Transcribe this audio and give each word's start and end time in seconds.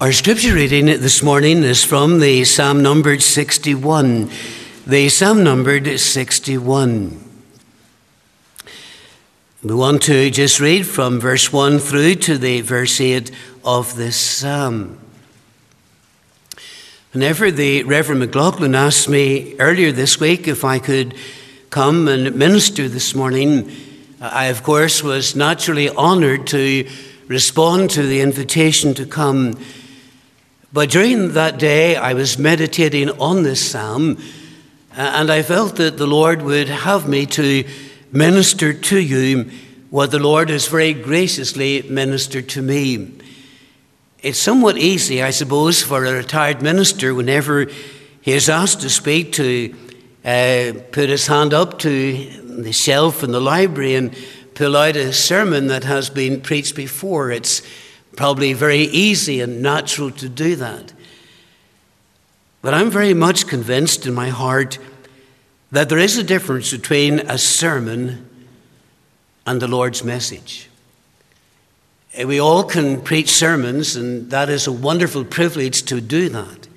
Our 0.00 0.10
scripture 0.10 0.54
reading 0.54 0.86
this 0.86 1.22
morning 1.22 1.62
is 1.62 1.84
from 1.84 2.18
the 2.18 2.44
Psalm 2.44 2.82
numbered 2.82 3.22
61. 3.22 4.28
The 4.84 5.08
Psalm 5.08 5.44
numbered 5.44 6.00
61. 6.00 7.20
We 9.62 9.74
want 9.74 10.02
to 10.02 10.30
just 10.30 10.58
read 10.58 10.84
from 10.84 11.20
verse 11.20 11.52
1 11.52 11.78
through 11.78 12.16
to 12.16 12.36
the 12.36 12.60
verse 12.62 13.00
8 13.00 13.30
of 13.64 13.94
this 13.94 14.16
psalm. 14.16 14.98
Whenever 17.12 17.52
the 17.52 17.84
Reverend 17.84 18.20
McLaughlin 18.20 18.74
asked 18.74 19.08
me 19.08 19.54
earlier 19.60 19.92
this 19.92 20.18
week 20.18 20.48
if 20.48 20.64
I 20.64 20.80
could 20.80 21.14
come 21.70 22.08
and 22.08 22.34
minister 22.34 22.88
this 22.88 23.14
morning, 23.14 23.70
I, 24.20 24.46
of 24.46 24.64
course, 24.64 25.04
was 25.04 25.36
naturally 25.36 25.88
honored 25.88 26.48
to 26.48 26.90
respond 27.28 27.90
to 27.90 28.02
the 28.02 28.20
invitation 28.20 28.92
to 28.94 29.06
come 29.06 29.56
but 30.74 30.90
during 30.90 31.34
that 31.34 31.60
day, 31.60 31.94
I 31.94 32.14
was 32.14 32.36
meditating 32.36 33.08
on 33.20 33.44
this 33.44 33.70
psalm, 33.70 34.18
and 34.96 35.30
I 35.30 35.40
felt 35.42 35.76
that 35.76 35.98
the 35.98 36.06
Lord 36.08 36.42
would 36.42 36.68
have 36.68 37.08
me 37.08 37.26
to 37.26 37.64
minister 38.10 38.72
to 38.72 38.98
you 38.98 39.52
what 39.90 40.10
the 40.10 40.18
Lord 40.18 40.48
has 40.48 40.66
very 40.66 40.92
graciously 40.92 41.82
ministered 41.82 42.48
to 42.48 42.60
me. 42.60 43.12
It's 44.18 44.40
somewhat 44.40 44.76
easy, 44.76 45.22
I 45.22 45.30
suppose, 45.30 45.80
for 45.80 46.04
a 46.04 46.12
retired 46.12 46.60
minister 46.60 47.14
whenever 47.14 47.66
he 48.20 48.32
is 48.32 48.48
asked 48.48 48.80
to 48.80 48.90
speak 48.90 49.32
to 49.34 49.72
uh, 50.24 50.72
put 50.90 51.08
his 51.08 51.28
hand 51.28 51.54
up 51.54 51.78
to 51.80 52.24
the 52.62 52.72
shelf 52.72 53.22
in 53.22 53.30
the 53.30 53.40
library 53.40 53.94
and 53.94 54.12
pull 54.56 54.76
out 54.76 54.96
a 54.96 55.12
sermon 55.12 55.68
that 55.68 55.84
has 55.84 56.10
been 56.10 56.40
preached 56.40 56.74
before. 56.74 57.30
It's 57.30 57.62
Probably 58.16 58.52
very 58.52 58.82
easy 58.82 59.40
and 59.40 59.62
natural 59.62 60.10
to 60.12 60.28
do 60.28 60.56
that. 60.56 60.92
But 62.62 62.74
I'm 62.74 62.90
very 62.90 63.14
much 63.14 63.46
convinced 63.46 64.06
in 64.06 64.14
my 64.14 64.28
heart 64.28 64.78
that 65.70 65.88
there 65.88 65.98
is 65.98 66.16
a 66.16 66.22
difference 66.22 66.70
between 66.70 67.20
a 67.20 67.36
sermon 67.36 68.28
and 69.46 69.60
the 69.60 69.68
Lord's 69.68 70.04
message. 70.04 70.70
Eh, 72.14 72.24
we 72.24 72.40
all 72.40 72.64
can 72.64 73.00
preach 73.00 73.30
sermons, 73.30 73.96
and 73.96 74.30
that 74.30 74.48
is 74.48 74.66
a 74.66 74.72
wonderful 74.72 75.24
privilege 75.24 75.82
to 75.82 76.00
do 76.00 76.28
that. 76.28 76.68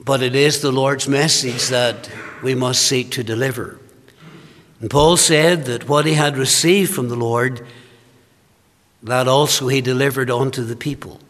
But 0.00 0.22
it 0.22 0.34
is 0.34 0.62
the 0.62 0.72
Lord's 0.72 1.08
message 1.08 1.68
that 1.68 2.08
we 2.42 2.54
must 2.54 2.82
seek 2.82 3.10
to 3.10 3.24
deliver. 3.24 3.78
And 4.80 4.88
Paul 4.88 5.16
said 5.16 5.64
that 5.64 5.88
what 5.88 6.06
he 6.06 6.14
had 6.14 6.36
received 6.36 6.94
from 6.94 7.08
the 7.08 7.16
Lord 7.16 7.66
that 9.02 9.28
also 9.28 9.68
he 9.68 9.80
delivered 9.80 10.30
unto 10.30 10.64
the 10.64 10.76
people. 10.76 11.20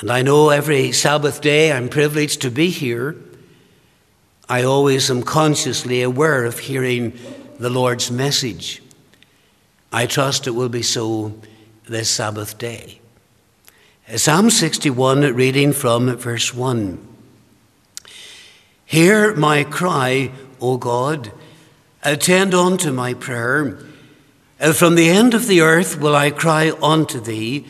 And 0.00 0.10
I 0.10 0.22
know 0.22 0.50
every 0.50 0.92
Sabbath 0.92 1.40
day 1.40 1.72
I'm 1.72 1.88
privileged 1.88 2.42
to 2.42 2.50
be 2.50 2.70
here. 2.70 3.16
I 4.48 4.62
always 4.62 5.10
am 5.10 5.22
consciously 5.22 6.02
aware 6.02 6.44
of 6.44 6.60
hearing 6.60 7.18
the 7.58 7.68
Lord's 7.68 8.10
message. 8.10 8.80
I 9.92 10.06
trust 10.06 10.46
it 10.46 10.52
will 10.52 10.68
be 10.68 10.82
so 10.82 11.34
this 11.86 12.08
Sabbath 12.08 12.58
day. 12.58 13.00
Psalm 14.16 14.50
61, 14.50 15.34
reading 15.34 15.72
from 15.72 16.16
verse 16.16 16.54
1. 16.54 17.06
Hear 18.86 19.34
my 19.34 19.64
cry, 19.64 20.30
O 20.62 20.78
God, 20.78 21.30
attend 22.02 22.54
unto 22.54 22.90
my 22.90 23.12
prayer. 23.12 23.78
And 24.60 24.74
from 24.74 24.94
the 24.94 25.08
end 25.08 25.34
of 25.34 25.46
the 25.46 25.60
earth 25.60 26.00
will 26.00 26.16
I 26.16 26.30
cry 26.30 26.72
unto 26.82 27.20
thee. 27.20 27.66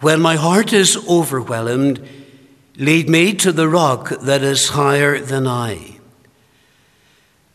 When 0.00 0.20
my 0.20 0.36
heart 0.36 0.72
is 0.72 0.96
overwhelmed, 1.08 2.06
lead 2.76 3.08
me 3.08 3.34
to 3.34 3.52
the 3.52 3.68
rock 3.68 4.08
that 4.22 4.42
is 4.42 4.70
higher 4.70 5.18
than 5.18 5.46
I. 5.46 5.98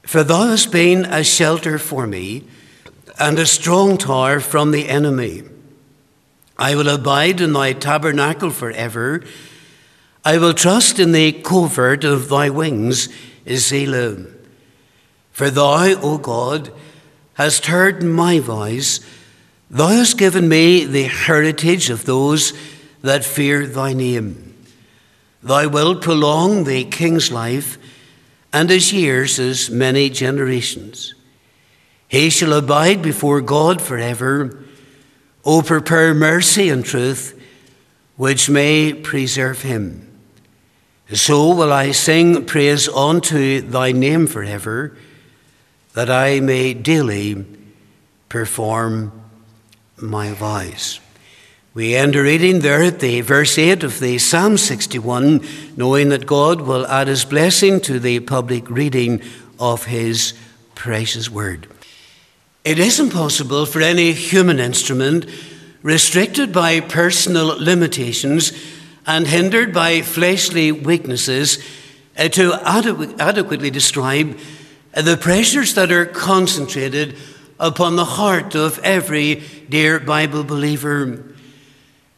For 0.03 0.23
thou 0.23 0.47
hast 0.47 0.71
been 0.71 1.05
a 1.05 1.23
shelter 1.23 1.79
for 1.79 2.05
me 2.05 2.43
and 3.19 3.39
a 3.39 3.47
strong 3.47 3.97
tower 3.97 4.39
from 4.39 4.69
the 4.69 4.87
enemy. 4.87 5.43
I 6.57 6.75
will 6.75 6.87
abide 6.87 7.41
in 7.41 7.53
thy 7.53 7.73
tabernacle 7.73 8.51
forever. 8.51 9.23
I 10.23 10.37
will 10.37 10.53
trust 10.53 10.99
in 10.99 11.11
the 11.11 11.31
covert 11.31 12.03
of 12.03 12.29
thy 12.29 12.49
wings, 12.49 13.09
Selah. 13.47 14.27
For 15.31 15.49
thou, 15.49 15.99
O 16.01 16.17
God, 16.19 16.71
hast 17.35 17.67
heard 17.67 18.01
my 18.01 18.39
voice. 18.39 18.99
Thou 19.69 19.89
hast 19.89 20.17
given 20.17 20.49
me 20.49 20.85
the 20.85 21.03
heritage 21.03 21.89
of 21.89 22.05
those 22.05 22.53
that 23.01 23.23
fear 23.23 23.67
thy 23.67 23.93
name. 23.93 24.55
Thou 25.43 25.69
wilt 25.69 26.01
prolong 26.01 26.63
the 26.63 26.85
king's 26.85 27.31
life, 27.31 27.77
and 28.51 28.69
his 28.69 28.91
years 28.91 29.37
as 29.37 29.69
many 29.69 30.09
generations. 30.09 31.13
He 32.07 32.29
shall 32.29 32.53
abide 32.53 33.01
before 33.01 33.41
God 33.41 33.81
forever. 33.81 34.63
O 35.43 35.61
prepare 35.61 36.13
mercy 36.13 36.69
and 36.69 36.83
truth, 36.83 37.39
which 38.15 38.49
may 38.49 38.93
preserve 38.93 39.61
him. 39.61 40.01
So 41.13 41.53
will 41.53 41.71
I 41.73 41.91
sing 41.91 42.45
praise 42.45 42.87
unto 42.87 43.61
thy 43.61 43.91
name 43.91 44.25
forever 44.25 44.97
that 45.95 46.09
I 46.09 46.41
may 46.41 46.73
daily 46.73 47.45
perform 48.27 49.11
my 49.97 50.33
vows. 50.33 50.99
We 51.73 51.95
end 51.95 52.15
a 52.17 52.21
reading 52.21 52.59
there 52.59 52.83
at 52.83 52.99
the 52.99 53.21
verse 53.21 53.57
8 53.57 53.83
of 53.83 53.99
the 53.99 54.17
Psalm 54.17 54.57
61, 54.57 55.41
knowing 55.77 56.09
that 56.09 56.25
God 56.25 56.61
will 56.61 56.85
add 56.87 57.07
his 57.07 57.23
blessing 57.23 57.79
to 57.81 57.97
the 57.97 58.19
public 58.19 58.69
reading 58.69 59.21
of 59.57 59.85
his 59.85 60.33
precious 60.75 61.29
word. 61.29 61.67
It 62.65 62.77
is 62.77 62.99
impossible 62.99 63.65
for 63.65 63.81
any 63.81 64.11
human 64.11 64.59
instrument, 64.59 65.25
restricted 65.81 66.51
by 66.51 66.81
personal 66.81 67.47
limitations 67.47 68.51
and 69.07 69.27
hindered 69.27 69.73
by 69.73 70.01
fleshly 70.01 70.73
weaknesses, 70.73 71.63
uh, 72.17 72.27
to 72.29 72.53
adequately 72.63 73.69
describe 73.69 74.37
the 74.95 75.17
pressures 75.17 75.73
that 75.75 75.91
are 75.91 76.05
concentrated 76.05 77.17
upon 77.59 77.95
the 77.95 78.05
heart 78.05 78.55
of 78.55 78.79
every 78.79 79.43
dear 79.69 79.99
Bible 79.99 80.43
believer. 80.43 81.23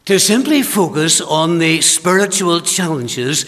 To 0.06 0.18
simply 0.18 0.62
focus 0.62 1.20
on 1.20 1.58
the 1.58 1.80
spiritual 1.80 2.60
challenges 2.60 3.44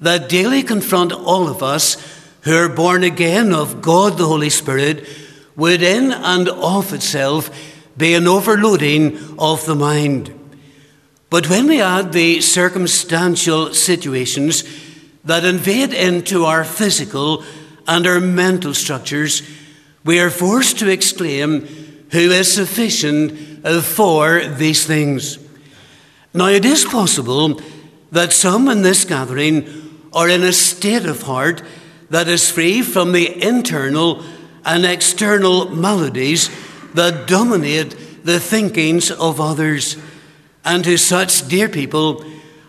that 0.00 0.28
daily 0.28 0.62
confront 0.62 1.12
all 1.12 1.48
of 1.48 1.62
us 1.62 1.96
who 2.42 2.54
are 2.54 2.68
born 2.68 3.02
again 3.02 3.52
of 3.52 3.80
God 3.80 4.18
the 4.18 4.26
Holy 4.26 4.50
Spirit 4.50 5.08
would, 5.56 5.82
in 5.82 6.12
and 6.12 6.48
of 6.48 6.92
itself, 6.92 7.50
be 7.96 8.14
an 8.14 8.28
overloading 8.28 9.36
of 9.38 9.64
the 9.64 9.74
mind. 9.74 10.32
But 11.30 11.48
when 11.48 11.66
we 11.66 11.80
add 11.80 12.12
the 12.12 12.40
circumstantial 12.40 13.74
situations 13.74 14.64
that 15.24 15.44
invade 15.44 15.92
into 15.92 16.44
our 16.44 16.62
physical 16.62 17.42
and 17.86 18.06
our 18.06 18.20
mental 18.20 18.74
structures, 18.74 19.42
we 20.04 20.20
are 20.20 20.30
forced 20.30 20.78
to 20.78 20.88
exclaim, 20.88 21.66
Who 22.12 22.30
is 22.30 22.52
sufficient 22.52 23.64
for 23.82 24.44
these 24.44 24.86
things? 24.86 25.38
Now, 26.32 26.46
it 26.46 26.64
is 26.64 26.84
possible 26.84 27.60
that 28.12 28.32
some 28.32 28.68
in 28.68 28.82
this 28.82 29.04
gathering 29.04 30.08
are 30.12 30.28
in 30.28 30.42
a 30.42 30.52
state 30.52 31.06
of 31.06 31.22
heart 31.22 31.62
that 32.10 32.28
is 32.28 32.50
free 32.50 32.82
from 32.82 33.12
the 33.12 33.42
internal 33.42 34.22
and 34.64 34.84
external 34.84 35.70
maladies 35.70 36.50
that 36.94 37.26
dominate 37.26 38.24
the 38.24 38.40
thinkings 38.40 39.10
of 39.10 39.40
others. 39.40 39.96
And 40.64 40.84
to 40.84 40.96
such 40.96 41.48
dear 41.48 41.68
people, 41.68 42.24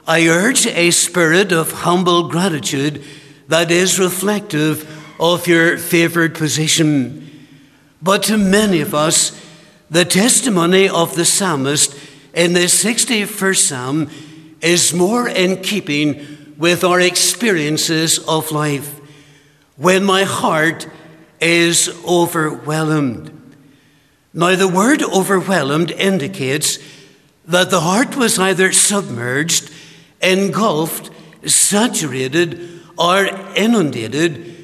I 0.08 0.28
urge 0.28 0.66
a 0.68 0.92
spirit 0.92 1.52
of 1.52 1.72
humble 1.72 2.30
gratitude 2.30 3.04
that 3.48 3.72
is 3.72 4.00
reflective 4.00 4.97
of 5.20 5.48
your 5.48 5.78
favored 5.78 6.36
position. 6.36 7.48
But 8.02 8.24
to 8.24 8.38
many 8.38 8.82
of 8.82 8.94
us, 8.94 9.40
the 9.90 10.06
testimony 10.06 10.90
of 10.90 11.16
the 11.16 11.26
psalmist 11.26 11.98
in 12.34 12.54
the 12.54 12.66
61st 12.66 13.58
psalm 13.58 14.10
is 14.62 14.94
more 14.94 15.28
in 15.28 15.62
keeping 15.62 16.54
with 16.58 16.84
our 16.84 17.00
experiences 17.00 18.20
of 18.20 18.52
life. 18.52 19.00
When 19.76 20.04
my 20.04 20.24
heart 20.24 20.88
is 21.40 21.90
overwhelmed. 22.08 23.34
Now, 24.34 24.56
the 24.56 24.68
word 24.68 25.04
overwhelmed 25.04 25.92
indicates 25.92 26.80
that 27.46 27.70
the 27.70 27.82
heart 27.82 28.16
was 28.16 28.38
either 28.38 28.72
submerged, 28.72 29.72
engulfed, 30.22 31.12
saturated, 31.50 32.82
or 32.98 33.26
inundated 33.56 34.57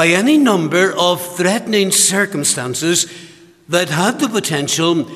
by 0.00 0.06
any 0.06 0.38
number 0.38 0.94
of 0.96 1.20
threatening 1.36 1.90
circumstances 1.90 3.04
that 3.68 3.90
had 3.90 4.18
the 4.18 4.30
potential 4.30 5.06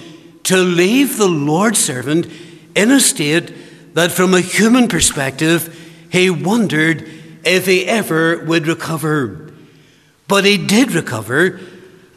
to 0.43 0.59
leave 0.59 1.17
the 1.17 1.27
Lord's 1.27 1.79
servant 1.79 2.27
in 2.75 2.91
a 2.91 3.01
state 3.01 3.51
that, 3.95 4.13
from 4.13 4.35
a 4.35 4.43
human 4.43 4.87
perspective, 4.87 5.73
he 6.13 6.29
wondered 6.29 7.09
if 7.47 7.65
he 7.65 7.87
ever 7.87 8.45
would 8.45 8.67
recover. 8.67 9.55
But 10.29 10.45
he 10.45 10.59
did 10.59 10.93
recover, 10.93 11.61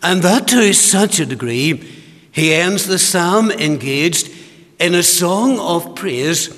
and 0.04 0.22
that 0.24 0.50
to 0.50 0.74
such 0.74 1.22
a 1.22 1.25
degree, 1.25 1.90
he 2.34 2.54
ends 2.54 2.86
the 2.86 3.00
psalm 3.00 3.50
engaged 3.50 4.30
in 4.78 4.94
a 4.94 5.04
song 5.04 5.58
of 5.58 5.96
praise 5.96 6.50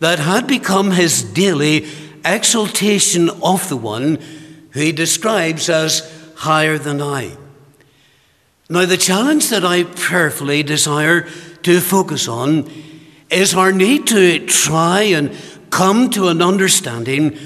that 0.00 0.18
had 0.18 0.46
become 0.46 0.92
his 0.92 1.22
daily 1.22 1.86
exaltation 2.24 3.28
of 3.42 3.68
the 3.68 3.76
one 3.76 4.18
who 4.70 4.80
he 4.80 4.92
describes 4.92 5.68
as 5.68 6.10
higher 6.36 6.78
than 6.78 7.00
I. 7.00 7.36
Now, 8.70 8.84
the 8.84 8.96
challenge 8.96 9.48
that 9.48 9.64
I 9.64 9.84
prayerfully 9.84 10.62
desire 10.62 11.26
to 11.62 11.80
focus 11.80 12.28
on 12.28 12.70
is 13.30 13.54
our 13.54 13.72
need 13.72 14.06
to 14.08 14.46
try 14.46 15.02
and 15.02 15.34
come 15.70 16.10
to 16.10 16.28
an 16.28 16.42
understanding 16.42 17.38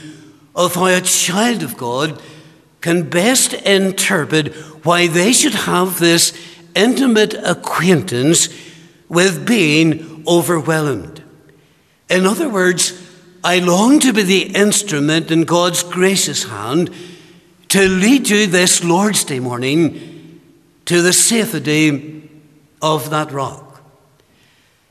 of 0.55 0.75
how 0.75 0.87
a 0.87 1.01
child 1.01 1.63
of 1.63 1.77
God 1.77 2.21
can 2.81 3.09
best 3.09 3.55
interpret 3.55 4.55
why 4.85 5.07
they 5.07 5.33
should 5.33 5.55
have 5.55 5.99
this 5.99 6.37
intimate 6.75 7.35
acquaintance 7.35 8.49
with 9.09 9.47
being 9.47 10.25
overwhelmed. 10.27 11.23
In 12.11 12.27
other 12.27 12.49
words, 12.49 13.01
I 13.45 13.59
long 13.59 14.01
to 14.01 14.13
be 14.13 14.23
the 14.23 14.55
instrument 14.55 15.31
in 15.31 15.45
God's 15.45 15.83
gracious 15.83 16.45
hand 16.45 16.91
to 17.73 17.89
lead 17.89 18.29
you 18.29 18.47
this 18.47 18.85
Lord's 18.85 19.25
Day 19.25 19.41
morning 19.41 20.39
to 20.85 21.01
the 21.01 21.15
safety 21.15 22.29
of 22.83 23.09
that 23.09 23.33
rock. 23.33 23.81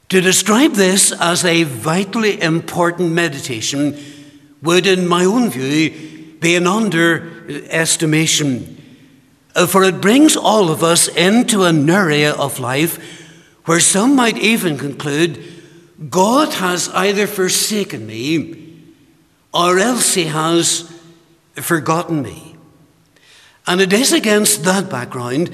To 0.10 0.20
describe 0.20 0.74
this 0.74 1.12
as 1.12 1.46
a 1.46 1.62
vitally 1.62 2.42
important 2.42 3.12
meditation 3.12 3.96
would, 4.64 4.88
in 4.88 5.08
my 5.08 5.26
own 5.26 5.52
view, 5.52 5.92
be 6.40 6.56
an 6.56 6.66
underestimation, 6.66 8.82
uh, 9.56 9.68
for 9.68 9.84
it 9.84 10.02
brings 10.02 10.36
all 10.36 10.72
of 10.72 10.84
us 10.84 11.08
into 11.08 11.66
an 11.66 11.88
area 11.88 12.34
of 12.34 12.60
life 12.60 12.98
where 13.66 13.80
some 13.80 14.16
might 14.16 14.40
even 14.40 14.80
conclude 14.80 15.38
God 16.10 16.52
has 16.56 16.90
either 16.90 17.28
forsaken 17.28 18.08
me 18.08 18.82
or 19.54 19.78
else 19.78 20.16
he 20.16 20.24
has 20.24 20.92
forgotten 21.54 22.24
me. 22.24 22.51
And 23.72 23.80
it 23.80 23.94
is 23.94 24.12
against 24.12 24.66
that 24.66 24.90
background 24.90 25.50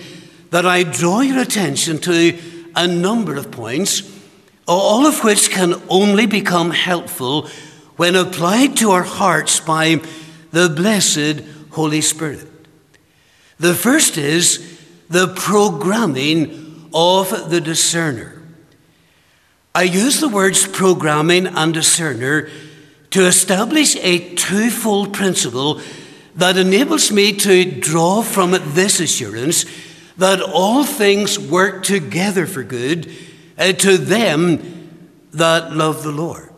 that 0.49 0.65
I 0.65 0.81
draw 0.81 1.19
your 1.19 1.39
attention 1.39 1.99
to 1.99 2.35
a 2.75 2.87
number 2.87 3.35
of 3.35 3.51
points, 3.51 4.01
all 4.67 5.05
of 5.05 5.23
which 5.23 5.51
can 5.51 5.79
only 5.87 6.25
become 6.25 6.71
helpful 6.71 7.47
when 7.95 8.15
applied 8.15 8.75
to 8.77 8.89
our 8.89 9.03
hearts 9.03 9.59
by 9.59 10.01
the 10.49 10.67
blessed 10.67 11.43
Holy 11.69 12.01
Spirit. 12.01 12.47
The 13.59 13.75
first 13.75 14.17
is 14.17 14.81
the 15.07 15.27
programming 15.35 16.89
of 16.95 17.51
the 17.51 17.61
discerner. 17.61 18.41
I 19.75 19.83
use 19.83 20.19
the 20.21 20.27
words 20.27 20.65
programming 20.65 21.45
and 21.45 21.71
discerner 21.71 22.49
to 23.11 23.27
establish 23.27 23.95
a 23.97 24.33
twofold 24.33 25.13
principle 25.13 25.81
that 26.37 26.55
enables 26.55 27.11
me 27.11 27.33
to 27.33 27.65
draw 27.79 28.21
from 28.21 28.53
it 28.53 28.59
this 28.59 28.99
assurance 28.99 29.65
that 30.17 30.41
all 30.41 30.83
things 30.83 31.37
work 31.37 31.83
together 31.83 32.45
for 32.45 32.63
good 32.63 33.11
uh, 33.57 33.73
to 33.73 33.97
them 33.97 34.87
that 35.31 35.75
love 35.75 36.03
the 36.03 36.11
Lord. 36.11 36.53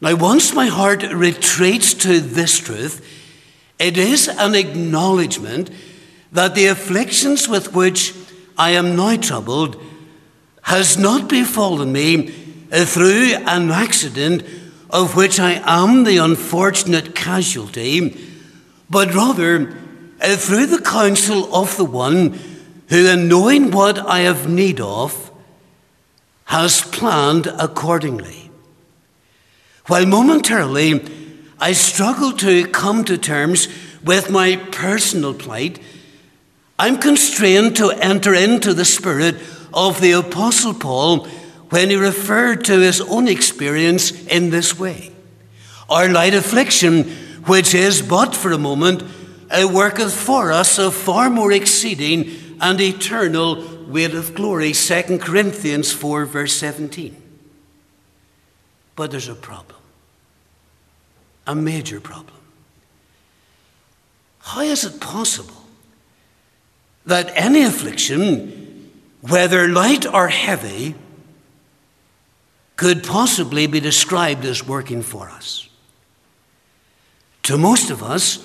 Now, 0.00 0.14
once 0.14 0.54
my 0.54 0.66
heart 0.66 1.02
retreats 1.02 1.92
to 1.94 2.20
this 2.20 2.58
truth, 2.58 3.06
it 3.78 3.98
is 3.98 4.28
an 4.28 4.54
acknowledgement 4.54 5.70
that 6.32 6.54
the 6.54 6.66
afflictions 6.66 7.48
with 7.48 7.74
which 7.74 8.14
I 8.56 8.70
am 8.70 8.94
now 8.94 9.16
troubled 9.16 9.82
has 10.62 10.96
not 10.98 11.28
befallen 11.28 11.92
me 11.92 12.28
through 12.28 13.34
an 13.46 13.70
accident 13.70 14.44
of 14.90 15.16
which 15.16 15.40
I 15.40 15.62
am 15.64 16.04
the 16.04 16.18
unfortunate 16.18 17.14
casualty, 17.14 18.29
but 18.90 19.14
rather 19.14 19.72
uh, 20.20 20.36
through 20.36 20.66
the 20.66 20.82
counsel 20.82 21.54
of 21.54 21.76
the 21.76 21.84
one 21.84 22.38
who, 22.88 23.06
in 23.06 23.28
knowing 23.28 23.70
what 23.70 23.98
I 23.98 24.20
have 24.20 24.48
need 24.48 24.80
of, 24.80 25.30
has 26.46 26.82
planned 26.82 27.46
accordingly. 27.46 28.50
While 29.86 30.06
momentarily 30.06 31.04
I 31.60 31.72
struggle 31.72 32.32
to 32.38 32.66
come 32.66 33.04
to 33.04 33.16
terms 33.16 33.68
with 34.04 34.30
my 34.30 34.56
personal 34.56 35.34
plight, 35.34 35.78
I'm 36.78 36.98
constrained 36.98 37.76
to 37.76 37.90
enter 37.90 38.34
into 38.34 38.74
the 38.74 38.84
spirit 38.84 39.36
of 39.72 40.00
the 40.00 40.12
Apostle 40.12 40.74
Paul 40.74 41.26
when 41.68 41.90
he 41.90 41.96
referred 41.96 42.64
to 42.64 42.80
his 42.80 43.00
own 43.00 43.28
experience 43.28 44.10
in 44.26 44.50
this 44.50 44.78
way. 44.78 45.12
Our 45.88 46.08
light 46.08 46.34
affliction, 46.34 47.04
which 47.50 47.74
is 47.74 48.00
but 48.00 48.34
for 48.34 48.52
a 48.52 48.58
moment, 48.58 49.02
worketh 49.50 50.14
for 50.14 50.52
us 50.52 50.78
a 50.78 50.90
far 50.90 51.28
more 51.28 51.52
exceeding 51.52 52.30
and 52.60 52.80
eternal 52.80 53.84
weight 53.86 54.14
of 54.14 54.34
glory. 54.34 54.72
2 54.72 55.18
Corinthians 55.18 55.92
4, 55.92 56.24
verse 56.26 56.54
17. 56.54 57.16
But 58.94 59.10
there's 59.10 59.28
a 59.28 59.34
problem, 59.34 59.80
a 61.46 61.54
major 61.54 62.00
problem. 62.00 62.36
How 64.40 64.60
is 64.60 64.84
it 64.84 65.00
possible 65.00 65.64
that 67.04 67.32
any 67.34 67.62
affliction 67.62 68.60
whether 69.20 69.68
light 69.68 70.06
or 70.06 70.28
heavy, 70.28 70.94
could 72.76 73.04
possibly 73.04 73.66
be 73.66 73.80
described 73.80 74.44
as 74.44 74.66
working 74.66 75.02
for 75.02 75.28
us. 75.28 75.68
To 77.44 77.58
most 77.58 77.90
of 77.90 78.02
us, 78.02 78.44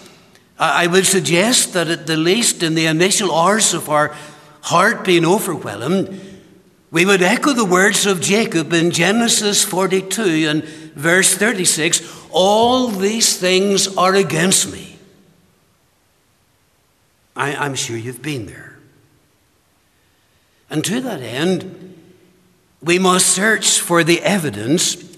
I 0.58 0.88
would 0.88 1.06
suggest 1.06 1.74
that 1.74 1.90
at 1.90 2.08
the 2.08 2.18
least 2.18 2.64
in 2.64 2.76
the 2.76 2.86
initial 2.86 3.34
hours 3.34 3.74
of 3.74 3.90
our 3.90 4.16
heart 4.62 5.04
being 5.04 5.26
overwhelmed, 5.26 6.20
we 6.92 7.06
would 7.06 7.22
echo 7.22 7.52
the 7.52 7.66
words 7.66 8.06
of 8.06 8.22
Jacob 8.22 8.72
in 8.72 8.92
Genesis 8.92 9.64
42 9.64 10.48
and 10.48 10.64
verse 10.64 11.36
36 11.36 12.28
All 12.32 12.88
these 12.88 13.38
things 13.38 13.96
are 13.98 14.16
against 14.16 14.72
me. 14.72 14.98
I, 17.36 17.66
am 17.66 17.76
sure 17.76 17.98
you've 17.98 18.22
been 18.22 18.46
there. 18.46 18.80
And 20.70 20.84
to 20.86 21.02
that 21.02 21.22
end, 21.22 21.98
we 22.82 22.98
must 22.98 23.28
search 23.28 23.80
for 23.80 24.04
the 24.04 24.22
evidence 24.22 25.15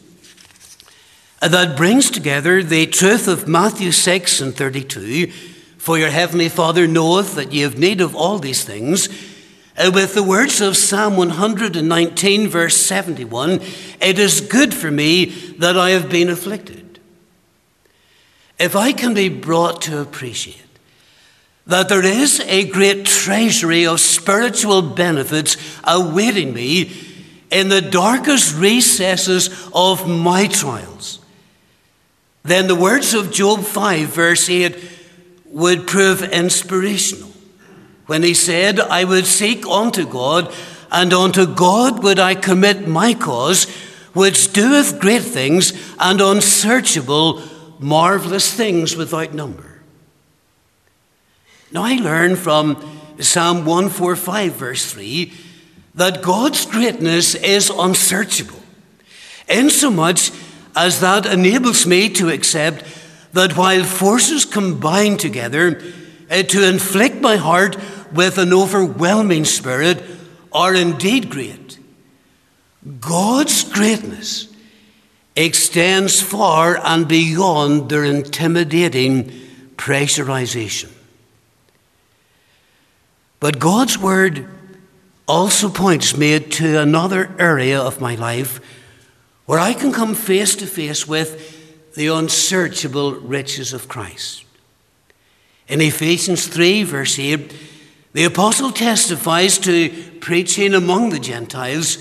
that 1.42 1.78
brings 1.78 2.10
together 2.10 2.64
the 2.64 2.88
truth 2.88 3.28
of 3.28 3.48
Matthew 3.48 3.92
6 3.92 4.42
and 4.42 4.56
32 4.56 5.28
For 5.78 5.98
your 5.98 6.10
heavenly 6.10 6.50
Father 6.50 6.88
knoweth 6.88 7.36
that 7.36 7.54
ye 7.54 7.62
have 7.62 7.78
need 7.78 8.02
of 8.02 8.16
all 8.16 8.40
these 8.40 8.64
things. 8.64 9.10
With 9.78 10.16
the 10.16 10.24
words 10.24 10.60
of 10.60 10.76
Psalm 10.76 11.16
119, 11.18 12.48
verse 12.48 12.78
71 12.78 13.62
It 14.02 14.18
is 14.18 14.42
good 14.42 14.74
for 14.74 14.90
me 14.90 15.26
that 15.60 15.78
I 15.78 15.92
have 15.92 16.10
been 16.10 16.30
afflicted. 16.30 17.00
If 18.58 18.76
I 18.76 18.92
can 18.92 19.14
be 19.14 19.30
brought 19.30 19.84
to 19.84 20.00
appreciate 20.00 20.64
that 21.68 21.90
there 21.90 22.04
is 22.04 22.40
a 22.40 22.66
great 22.66 23.06
treasury 23.06 23.86
of 23.86 24.00
spiritual 24.00 24.82
benefits 24.82 25.58
awaiting 25.84 26.54
me 26.54 26.92
in 27.52 27.70
the 27.70 27.82
darkest 27.82 28.56
recesses 28.56 29.70
of 29.74 30.08
my 30.08 30.48
trials, 30.48 31.17
then 32.48 32.68
the 32.68 32.76
words 32.76 33.14
of 33.14 33.32
Job 33.32 33.64
5, 33.64 34.08
verse 34.08 34.50
8, 34.50 34.76
would 35.46 35.88
prove 35.88 36.24
inspirational. 36.24 37.32
When 38.06 38.24
he 38.24 38.34
said, 38.34 38.80
I 38.80 39.04
would 39.04 39.26
seek 39.26 39.66
unto 39.66 40.08
God, 40.08 40.54
and 40.92 41.14
unto 41.14 41.46
God 41.46 42.04
would 42.04 42.20
I 42.20 42.36
commit 42.36 42.88
my 42.88 43.14
cause, 43.14 43.66
which 44.14 44.54
doeth 44.54 45.00
great 45.00 45.24
things 45.24 45.74
and 46.00 46.22
unsearchable, 46.22 47.44
marvelous 47.80 48.54
things 48.54 48.96
without 48.96 49.34
number. 49.34 49.82
Now, 51.72 51.84
I 51.84 51.96
learn 51.96 52.38
from 52.38 52.78
Psalm 53.20 53.66
145, 53.66 54.54
verse 54.54 54.92
3, 54.92 55.34
that 55.96 56.22
God's 56.22 56.66
greatness 56.66 57.36
is 57.36 57.70
unsearchable, 57.70 58.62
insomuch 59.50 60.32
as 60.78 61.00
that 61.00 61.26
enables 61.26 61.88
me 61.88 62.08
to 62.08 62.30
accept 62.30 62.84
that 63.34 63.58
while 63.58 63.84
forces 63.84 64.46
combine 64.46 65.18
together 65.18 65.82
uh, 66.30 66.44
to 66.44 66.68
inflict 66.68 67.20
my 67.20 67.36
heart 67.36 67.76
with 68.14 68.38
an 68.38 68.54
overwhelming 68.54 69.44
spirit 69.44 70.04
are 70.54 70.76
indeed 70.76 71.30
great, 71.30 71.80
God's 73.00 73.64
greatness 73.64 74.54
extends 75.36 76.22
far 76.22 76.80
and 76.84 77.08
beyond 77.08 77.90
their 77.90 78.04
intimidating 78.04 79.32
pressurization. 79.78 80.92
But 83.40 83.60
God's 83.60 83.98
word 83.98 84.48
also 85.28 85.70
points 85.70 86.16
me 86.16 86.40
to 86.40 86.80
another 86.80 87.36
area 87.38 87.80
of 87.80 88.00
my 88.00 88.16
life 88.16 88.62
where 89.48 89.60
I 89.60 89.74
can 89.74 89.92
come 89.92 90.14
face 90.14 90.56
to 90.58 90.68
face 90.68 91.08
with 91.08 91.94
the 91.96 92.08
unsearchable 92.08 93.14
riches 93.14 93.74
of 93.74 93.88
Christ. 93.88 94.44
In 95.68 95.82
Ephesians 95.82 96.48
3, 96.48 96.84
verse 96.84 97.18
8, 97.18 97.56
the 98.14 98.26
apostle 98.26 98.72
testifies 98.72 99.58
to 99.60 99.90
preaching 100.20 100.74
among 100.74 101.10
the 101.10 101.20
Gentiles 101.20 101.98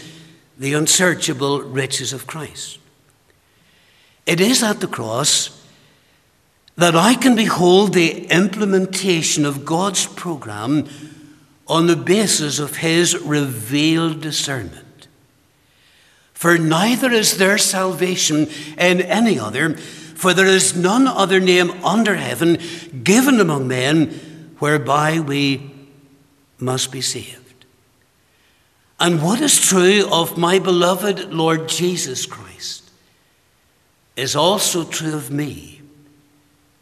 the 0.58 0.74
unsearchable 0.74 1.62
riches 1.62 2.12
of 2.12 2.26
Christ. 2.26 2.78
It 4.26 4.40
is 4.40 4.62
at 4.62 4.80
the 4.80 4.88
cross 4.88 5.64
that 6.74 6.96
I 6.96 7.14
can 7.14 7.36
behold 7.36 7.94
the 7.94 8.26
implementation 8.26 9.46
of 9.46 9.64
God's 9.64 10.06
program 10.06 10.88
on 11.68 11.86
the 11.86 11.96
basis 11.96 12.58
of 12.58 12.78
His 12.78 13.16
revealed 13.16 14.20
discernment. 14.20 14.85
For 16.46 16.58
neither 16.58 17.10
is 17.10 17.38
there 17.38 17.58
salvation 17.58 18.46
in 18.78 19.00
any 19.00 19.36
other, 19.36 19.76
for 19.76 20.32
there 20.32 20.46
is 20.46 20.76
none 20.76 21.08
other 21.08 21.40
name 21.40 21.72
under 21.84 22.14
heaven 22.14 22.60
given 23.02 23.40
among 23.40 23.66
men 23.66 24.54
whereby 24.60 25.18
we 25.18 25.74
must 26.60 26.92
be 26.92 27.00
saved. 27.00 27.64
And 29.00 29.24
what 29.24 29.40
is 29.40 29.60
true 29.60 30.04
of 30.08 30.38
my 30.38 30.60
beloved 30.60 31.34
Lord 31.34 31.68
Jesus 31.68 32.26
Christ 32.26 32.92
is 34.14 34.36
also 34.36 34.84
true 34.84 35.16
of 35.16 35.32
me 35.32 35.80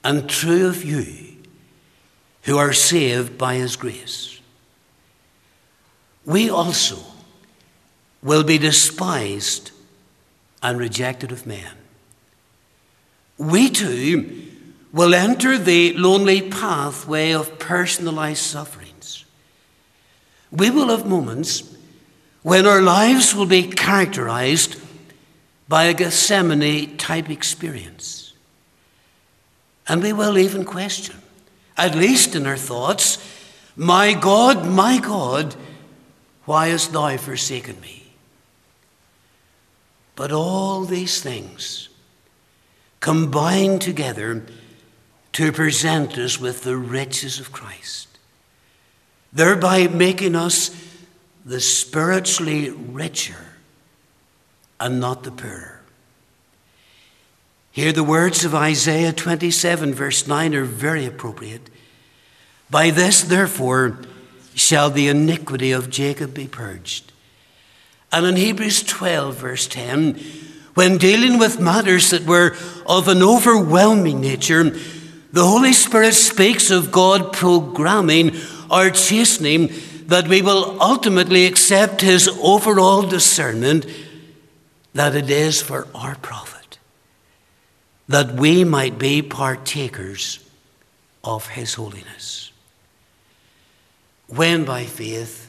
and 0.05 0.29
true 0.29 0.67
of 0.67 0.85
you 0.85 1.39
who 2.43 2.59
are 2.59 2.75
saved 2.75 3.39
by 3.39 3.55
his 3.55 3.77
grace. 3.77 4.41
We 6.27 6.51
also 6.51 7.14
will 8.25 8.43
be 8.43 8.59
despised 8.59 9.71
and 10.63 10.79
rejected 10.79 11.31
of 11.31 11.47
men. 11.47 11.71
We 13.37 13.69
too 13.69 14.51
will 14.93 15.15
enter 15.15 15.59
the 15.59 15.93
lonely 15.93 16.41
pathway 16.41 17.33
of 17.33 17.59
personalized 17.59 18.43
sufferings. 18.43 19.25
We 20.51 20.71
will 20.71 20.89
have 20.89 21.07
moments 21.07 21.77
when 22.43 22.67
our 22.67 22.81
lives 22.81 23.35
will 23.35 23.47
be 23.47 23.65
characterized 23.65 24.81
by 25.69 25.85
a 25.85 25.95
Gethsemane 25.95 26.97
type 26.97 27.29
experience. 27.29 28.33
And 29.87 30.03
we 30.03 30.13
will 30.13 30.39
even 30.39 30.65
question, 30.65 31.17
at 31.77 31.95
least 31.95 32.35
in 32.35 32.47
our 32.47 32.57
thoughts, 32.57 33.19
My 33.77 34.15
God, 34.15 34.65
my 34.67 34.99
God, 34.99 35.57
why 36.45 36.69
hast 36.69 36.93
thou 36.93 37.17
forsaken 37.17 37.81
me? 37.81 38.04
But 40.17 40.31
all 40.31 40.85
these 40.85 41.21
things 41.21 41.89
combine 43.01 43.79
together 43.79 44.45
to 45.33 45.53
present 45.53 46.17
us 46.17 46.39
with 46.39 46.63
the 46.63 46.77
riches 46.77 47.41
of 47.41 47.53
Christ, 47.53 48.09
thereby 49.33 49.89
making 49.89 50.37
us 50.37 50.71
the 51.45 51.61
spiritually 51.61 52.71
richer 52.71 53.55
and 54.79 55.01
not 55.01 55.25
the 55.25 55.33
poorer. 55.33 55.81
Here, 57.73 57.93
the 57.93 58.05
words 58.05 58.45
of 58.45 58.55
Isaiah 58.55 59.13
27, 59.13 59.93
verse 59.93 60.29
9, 60.29 60.55
are 60.55 60.65
very 60.65 61.05
appropriate. 61.07 61.69
By 62.71 62.91
this, 62.91 63.23
therefore, 63.23 63.99
shall 64.55 64.91
the 64.91 65.09
iniquity 65.09 65.73
of 65.73 65.91
Jacob 65.91 66.33
be 66.33 66.47
purged. 66.47 67.13
And 68.15 68.27
in 68.27 68.37
Hebrews 68.37 68.85
12, 68.85 69.35
verse 69.35 69.67
10, 69.67 70.15
when 70.75 70.99
dealing 70.99 71.37
with 71.37 71.59
matters 71.59 72.11
that 72.11 72.25
were 72.25 72.57
of 72.87 73.09
an 73.09 73.25
overwhelming 73.25 74.21
nature, 74.21 74.71
the 75.33 75.45
Holy 75.45 75.73
Spirit 75.73 76.15
speaks 76.15 76.71
of 76.71 76.93
God 76.93 77.33
programming 77.33 78.37
or 78.71 78.91
chastening 78.91 79.73
that 80.07 80.29
we 80.29 80.43
will 80.43 80.81
ultimately 80.81 81.45
accept 81.45 82.03
his 82.03 82.29
overall 82.41 83.03
discernment 83.03 83.85
that 84.93 85.17
it 85.17 85.29
is 85.29 85.61
for 85.61 85.89
our 85.93 86.15
profit, 86.15 86.79
that 88.07 88.35
we 88.35 88.63
might 88.63 88.97
be 88.97 89.23
partakers 89.23 90.39
of 91.25 91.49
his 91.49 91.75
holiness. 91.75 92.53
When 94.29 94.65
by 94.65 94.85
faith 94.85 95.44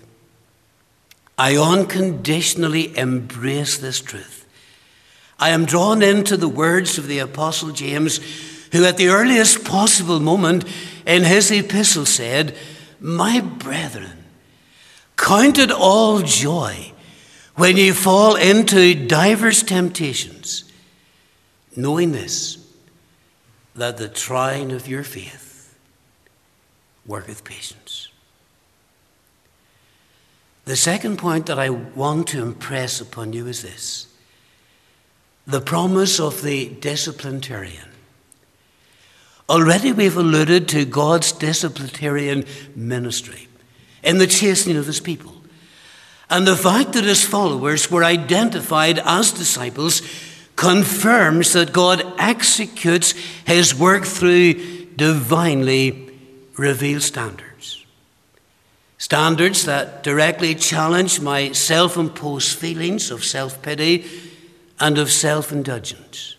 I 1.38 1.58
unconditionally 1.58 2.98
embrace 2.98 3.77
this 3.77 4.01
truth, 4.01 4.46
I 5.38 5.50
am 5.50 5.65
drawn 5.65 6.01
into 6.01 6.38
the 6.38 6.48
words 6.48 6.98
of 6.98 7.08
the 7.08 7.20
Apostle 7.20 7.72
James, 7.72 8.20
who 8.72 8.86
at 8.86 8.98
the 8.98 9.10
earliest 9.10 9.65
possible 9.65 10.20
moment 10.20 10.63
in 11.06 11.24
his 11.24 11.51
epistle 11.51 12.06
said, 12.06 12.58
My 13.00 13.42
brethren, 13.42 14.25
Count 15.18 15.58
it 15.58 15.72
all 15.72 16.22
joy 16.22 16.92
when 17.56 17.77
you 17.77 17.94
fall 17.94 18.36
into 18.36 19.08
divers 19.08 19.63
temptations, 19.63 20.70
knowing 21.75 22.12
this, 22.12 22.58
that 23.75 23.98
the 23.98 24.10
trying 24.10 24.72
of 24.72 24.88
your 24.88 25.04
faith 25.04 25.77
worketh 27.06 27.44
patience. 27.44 28.10
The 30.65 30.75
second 30.75 31.17
point 31.17 31.45
that 31.45 31.60
I 31.60 31.69
want 31.69 32.27
to 32.29 32.41
impress 32.41 33.00
upon 33.00 33.34
you 33.34 33.48
is 33.48 33.62
this 33.62 34.07
the 35.48 35.62
promise 35.62 36.19
of 36.19 36.41
the 36.41 36.69
disciplinarian. 36.69 37.89
Already 39.48 39.91
we've 39.91 40.17
alluded 40.17 40.67
to 40.69 40.86
God's 40.86 41.31
disciplinarian 41.31 42.45
ministry 42.75 43.48
in 44.03 44.17
the 44.17 44.25
chastening 44.25 44.77
of 44.77 44.88
his 44.88 45.00
people. 45.00 45.34
And 46.31 46.48
the 46.48 46.55
fact 46.55 46.93
that 46.93 47.03
his 47.03 47.24
followers 47.24 47.91
were 47.91 48.03
identified 48.03 48.98
as 48.98 49.31
disciples 49.31 50.01
confirms 50.55 51.53
that 51.53 51.74
God 51.74 52.03
executes 52.17 53.12
his 53.45 53.75
work 53.75 54.03
through 54.05 54.86
divinely 54.95 56.10
revealed 56.57 57.03
standards. 57.03 57.54
Standards 58.98 59.66
that 59.66 60.04
directly 60.04 60.56
challenge 60.56 61.20
my 61.20 61.52
self 61.52 61.98
imposed 61.98 62.58
feelings 62.58 63.12
of 63.12 63.24
self 63.24 63.62
pity 63.62 64.06
and 64.80 64.98
of 64.98 65.12
self 65.12 65.52
indulgence. 65.52 66.36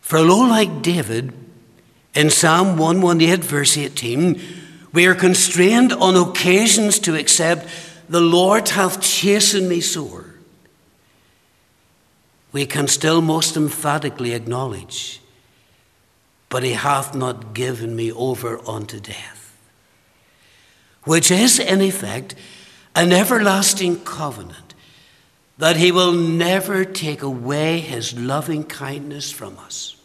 For 0.00 0.20
lo, 0.20 0.40
like 0.40 0.82
David 0.82 1.32
in 2.14 2.28
Psalm 2.28 2.76
118, 2.76 3.40
verse 3.40 3.78
18, 3.78 4.40
we 4.92 5.06
are 5.06 5.14
constrained 5.14 5.92
on 5.92 6.16
occasions 6.16 6.98
to 7.00 7.16
accept, 7.16 7.66
The 8.10 8.20
Lord 8.20 8.68
hath 8.68 9.00
chastened 9.00 9.70
me 9.70 9.80
sore. 9.80 10.26
We 12.52 12.66
can 12.66 12.88
still 12.88 13.22
most 13.22 13.56
emphatically 13.56 14.34
acknowledge, 14.34 15.22
But 16.50 16.62
he 16.62 16.72
hath 16.72 17.14
not 17.14 17.54
given 17.54 17.96
me 17.96 18.12
over 18.12 18.60
unto 18.68 19.00
death. 19.00 19.41
Which 21.04 21.30
is, 21.30 21.58
in 21.58 21.80
effect, 21.80 22.34
an 22.94 23.12
everlasting 23.12 24.04
covenant 24.04 24.74
that 25.58 25.76
he 25.76 25.92
will 25.92 26.12
never 26.12 26.84
take 26.84 27.22
away 27.22 27.80
his 27.80 28.18
loving 28.18 28.64
kindness 28.64 29.30
from 29.30 29.58
us. 29.58 29.96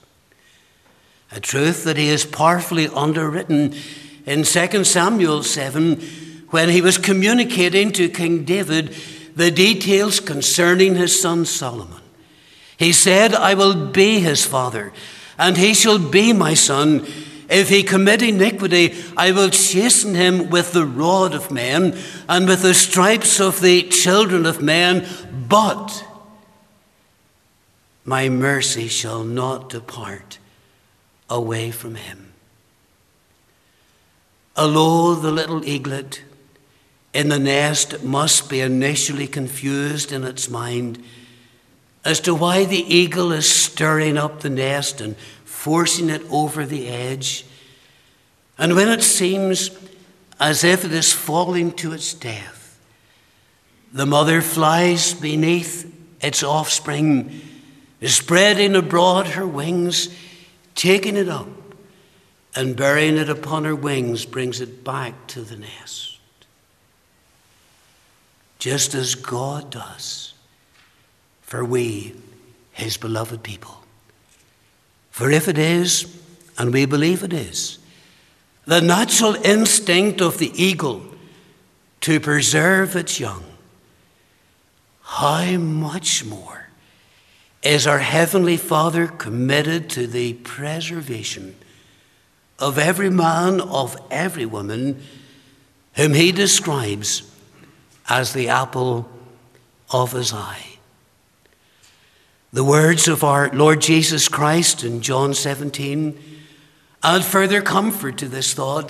A 1.32 1.40
truth 1.40 1.84
that 1.84 1.98
he 1.98 2.10
has 2.10 2.26
powerfully 2.26 2.88
underwritten 2.88 3.74
in 4.26 4.44
2 4.44 4.84
Samuel 4.84 5.44
7 5.44 6.00
when 6.50 6.70
he 6.70 6.82
was 6.82 6.98
communicating 6.98 7.92
to 7.94 8.10
King 8.10 8.46
David 8.46 8.96
the 9.36 9.52
details 9.52 10.20
concerning 10.20 10.96
his 10.96 11.20
son 11.20 11.46
Solomon. 11.46 12.02
He 12.78 12.92
said, 12.92 13.34
I 13.34 13.54
will 13.54 13.88
be 13.88 14.20
his 14.20 14.46
father, 14.46 14.94
and 15.38 15.58
he 15.58 15.74
shall 15.74 16.00
be 16.00 16.34
my 16.34 16.54
son. 16.54 17.06
If 17.50 17.70
he 17.70 17.84
commit 17.84 18.22
iniquity, 18.22 18.94
I 19.16 19.32
will 19.32 19.50
chasten 19.50 20.16
him 20.16 20.50
with 20.50 20.74
the 20.74 20.86
rod 20.86 21.34
of 21.34 21.52
men 21.52 21.98
and 22.28 22.48
with 22.48 22.62
the 22.62 22.74
stripes 22.74 23.40
of 23.40 23.62
the 23.62 23.84
children 23.84 24.46
of 24.46 24.62
men, 24.62 25.08
but 25.48 26.06
my 28.04 28.30
mercy 28.30 28.88
shall 28.88 29.24
not 29.24 29.70
depart 29.70 30.40
away 31.30 31.72
from 31.72 31.96
him. 31.96 32.34
Alo, 34.56 35.14
the 35.14 35.32
little 35.32 35.64
eaglet, 35.64 36.24
in 37.14 37.30
the 37.30 37.40
nest 37.40 38.04
must 38.04 38.50
be 38.50 38.60
initially 38.60 39.28
confused 39.28 40.12
in 40.12 40.24
its 40.24 40.50
mind 40.50 41.04
as 42.04 42.20
to 42.22 42.34
why 42.34 42.64
the 42.64 42.94
eagle 42.94 43.32
is 43.32 43.50
stirring 43.50 44.18
up 44.18 44.40
the 44.40 44.50
nest 44.50 45.02
and 45.02 45.16
forcing 45.68 46.10
it 46.10 46.22
over 46.32 46.66
the 46.66 46.88
edge. 46.88 47.46
And 48.58 48.74
when 48.74 48.88
it 48.88 49.04
seems 49.04 49.70
as 50.40 50.64
if 50.64 50.86
it 50.86 50.94
is 50.94 51.12
falling 51.12 51.74
to 51.74 51.92
its 51.92 52.14
death, 52.14 52.80
the 53.92 54.06
mother 54.06 54.42
flies 54.42 55.14
beneath 55.14 55.94
its 56.24 56.42
offspring, 56.42 57.42
spreading 58.02 58.78
abroad 58.78 59.28
her 59.28 59.46
wings, 59.46 60.08
taking 60.74 61.18
it 61.18 61.28
up, 61.28 61.50
and 62.56 62.78
burying 62.78 63.18
it 63.18 63.28
upon 63.28 63.66
her 63.66 63.76
wings 63.76 64.24
brings 64.26 64.62
it 64.62 64.86
back 64.86 65.28
to 65.28 65.42
the 65.42 65.58
nest. 65.58 66.18
Just 68.58 68.96
as 68.96 69.16
God 69.16 69.70
does 69.70 70.34
for 71.42 71.66
we, 71.66 72.16
his 72.72 72.96
beloved 72.96 73.44
people. 73.44 73.77
For 75.18 75.32
if 75.32 75.48
it 75.48 75.58
is, 75.58 76.16
and 76.60 76.72
we 76.72 76.86
believe 76.86 77.24
it 77.24 77.34
is, 77.34 77.80
the 78.66 78.82
natural 78.82 79.34
instinct 79.34 80.22
of 80.22 80.38
the 80.38 80.52
eagle 80.54 81.02
to 82.02 82.20
preserve 82.20 82.96
its 82.96 83.20
young, 83.20 83.44
how 85.02 85.58
much 85.58 86.24
more 86.24 86.68
is 87.64 87.88
our 87.88 87.98
Heavenly 87.98 88.58
Father 88.58 89.08
committed 89.08 89.90
to 89.90 90.06
the 90.06 90.34
preservation 90.34 91.56
of 92.60 92.78
every 92.78 93.10
man, 93.10 93.60
of 93.60 93.98
every 94.12 94.46
woman, 94.46 95.02
whom 95.96 96.14
He 96.14 96.32
describes 96.32 97.24
as 98.08 98.34
the 98.34 98.50
apple 98.50 99.10
of 99.90 100.12
His 100.12 100.32
eye? 100.32 100.77
The 102.58 102.64
words 102.64 103.08
of 103.08 103.24
our 103.24 103.52
Lord 103.52 103.82
Jesus 103.82 104.28
Christ 104.28 104.84
in 104.84 105.02
John 105.02 105.36
17 105.36 106.18
add 107.04 107.24
further 107.24 107.62
comfort 107.62 108.18
to 108.18 108.28
this 108.28 108.56
thought 108.56 108.90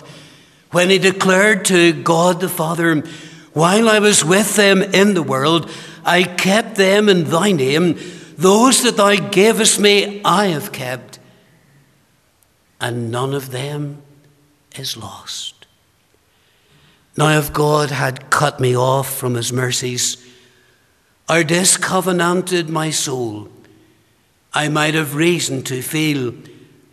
when 0.71 0.89
he 0.89 0.97
declared 0.97 1.65
to 1.65 1.91
God 1.91 2.39
the 2.39 2.47
Father, 2.47 3.03
While 3.51 3.89
I 3.89 3.99
was 3.99 4.23
with 4.23 4.55
them 4.55 4.81
in 4.81 5.15
the 5.15 5.21
world, 5.21 5.69
I 6.05 6.23
kept 6.23 6.77
them 6.77 7.09
in 7.09 7.25
thy 7.25 7.51
name. 7.51 7.99
Those 8.37 8.83
that 8.83 8.95
thou 8.95 9.15
gavest 9.15 9.81
me, 9.81 10.21
I 10.23 10.45
have 10.45 10.71
kept, 10.71 11.19
and 12.79 13.11
none 13.11 13.33
of 13.33 13.51
them 13.51 14.01
is 14.77 14.95
lost. 14.95 15.67
Now, 17.17 17.37
if 17.37 17.51
God 17.51 17.91
had 17.91 18.29
cut 18.29 18.61
me 18.61 18.77
off 18.77 19.13
from 19.13 19.35
his 19.35 19.51
mercies, 19.51 20.25
or 21.29 21.43
discovenanted 21.43 22.69
my 22.69 22.91
soul, 22.91 23.49
I 24.57 24.69
might 24.69 24.95
have 24.95 25.13
reason 25.13 25.61
to 25.65 25.83
feel 25.83 26.33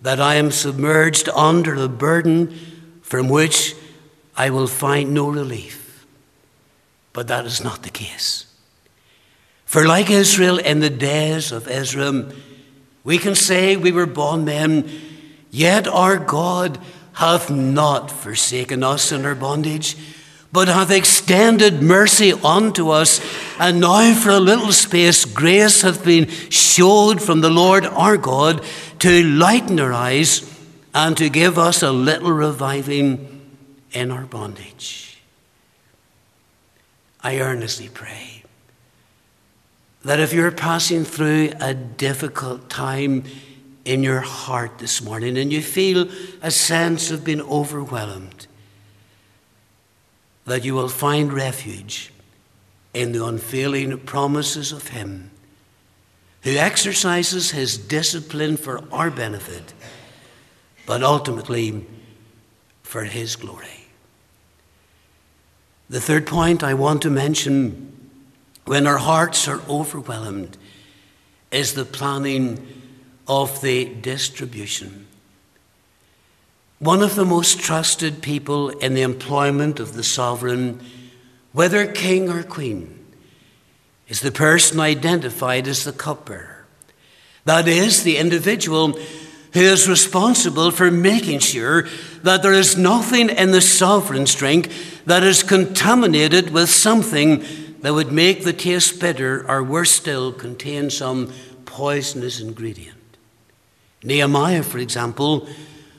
that 0.02 0.20
I 0.20 0.34
am 0.34 0.50
submerged 0.50 1.30
under 1.30 1.74
a 1.74 1.88
burden 1.88 2.54
from 3.00 3.30
which 3.30 3.74
I 4.36 4.50
will 4.50 4.66
find 4.66 5.14
no 5.14 5.30
relief. 5.30 6.04
But 7.14 7.26
that 7.28 7.46
is 7.46 7.64
not 7.64 7.82
the 7.82 7.88
case. 7.88 8.44
For 9.64 9.86
like 9.86 10.10
Israel 10.10 10.58
in 10.58 10.80
the 10.80 10.90
days 10.90 11.52
of 11.52 11.66
Ezra, 11.66 12.30
we 13.02 13.16
can 13.16 13.34
say 13.34 13.76
we 13.76 13.92
were 13.92 14.04
bondmen, 14.04 14.86
yet 15.50 15.88
our 15.88 16.18
God 16.18 16.78
hath 17.14 17.50
not 17.50 18.10
forsaken 18.10 18.84
us 18.84 19.10
in 19.10 19.24
our 19.24 19.34
bondage 19.34 19.96
but 20.54 20.68
hath 20.68 20.92
extended 20.92 21.82
mercy 21.82 22.32
unto 22.32 22.90
us. 22.90 23.20
And 23.58 23.80
now, 23.80 24.14
for 24.14 24.30
a 24.30 24.38
little 24.38 24.70
space, 24.70 25.24
grace 25.24 25.82
hath 25.82 26.04
been 26.04 26.28
showed 26.28 27.20
from 27.20 27.40
the 27.40 27.50
Lord 27.50 27.84
our 27.84 28.16
God 28.16 28.64
to 29.00 29.24
lighten 29.24 29.80
our 29.80 29.92
eyes 29.92 30.48
and 30.94 31.16
to 31.16 31.28
give 31.28 31.58
us 31.58 31.82
a 31.82 31.90
little 31.90 32.30
reviving 32.30 33.42
in 33.90 34.12
our 34.12 34.26
bondage. 34.26 35.20
I 37.20 37.40
earnestly 37.40 37.90
pray 37.92 38.44
that 40.04 40.20
if 40.20 40.32
you're 40.32 40.52
passing 40.52 41.04
through 41.04 41.50
a 41.60 41.74
difficult 41.74 42.70
time 42.70 43.24
in 43.84 44.04
your 44.04 44.20
heart 44.20 44.78
this 44.78 45.02
morning 45.02 45.36
and 45.36 45.52
you 45.52 45.62
feel 45.62 46.08
a 46.42 46.52
sense 46.52 47.10
of 47.10 47.24
being 47.24 47.40
overwhelmed, 47.40 48.46
that 50.46 50.64
you 50.64 50.74
will 50.74 50.88
find 50.88 51.32
refuge 51.32 52.12
in 52.92 53.12
the 53.12 53.24
unfailing 53.24 53.98
promises 54.00 54.72
of 54.72 54.88
Him 54.88 55.30
who 56.42 56.56
exercises 56.56 57.50
His 57.50 57.78
discipline 57.78 58.56
for 58.56 58.82
our 58.92 59.10
benefit, 59.10 59.72
but 60.86 61.02
ultimately 61.02 61.86
for 62.82 63.04
His 63.04 63.36
glory. 63.36 63.86
The 65.88 66.00
third 66.00 66.26
point 66.26 66.62
I 66.62 66.74
want 66.74 67.02
to 67.02 67.10
mention 67.10 68.10
when 68.66 68.86
our 68.86 68.98
hearts 68.98 69.48
are 69.48 69.60
overwhelmed 69.68 70.56
is 71.50 71.74
the 71.74 71.84
planning 71.84 72.66
of 73.26 73.60
the 73.62 73.86
distribution. 73.86 75.06
One 76.84 77.00
of 77.00 77.14
the 77.14 77.24
most 77.24 77.60
trusted 77.60 78.20
people 78.20 78.68
in 78.68 78.92
the 78.92 79.00
employment 79.00 79.80
of 79.80 79.94
the 79.94 80.04
sovereign, 80.04 80.84
whether 81.52 81.86
king 81.86 82.28
or 82.28 82.42
queen, 82.42 83.06
is 84.06 84.20
the 84.20 84.30
person 84.30 84.78
identified 84.80 85.66
as 85.66 85.84
the 85.84 85.92
cupbearer. 85.92 86.66
That 87.46 87.66
is, 87.68 88.02
the 88.02 88.18
individual 88.18 88.98
who 89.54 89.60
is 89.60 89.88
responsible 89.88 90.70
for 90.72 90.90
making 90.90 91.38
sure 91.38 91.88
that 92.22 92.42
there 92.42 92.52
is 92.52 92.76
nothing 92.76 93.30
in 93.30 93.50
the 93.50 93.62
sovereign's 93.62 94.34
drink 94.34 94.70
that 95.06 95.22
is 95.22 95.42
contaminated 95.42 96.50
with 96.50 96.68
something 96.68 97.42
that 97.80 97.94
would 97.94 98.12
make 98.12 98.44
the 98.44 98.52
taste 98.52 99.00
bitter 99.00 99.50
or 99.50 99.62
worse 99.62 99.92
still, 99.92 100.34
contain 100.34 100.90
some 100.90 101.32
poisonous 101.64 102.40
ingredient. 102.40 102.98
Nehemiah, 104.02 104.62
for 104.62 104.76
example, 104.76 105.48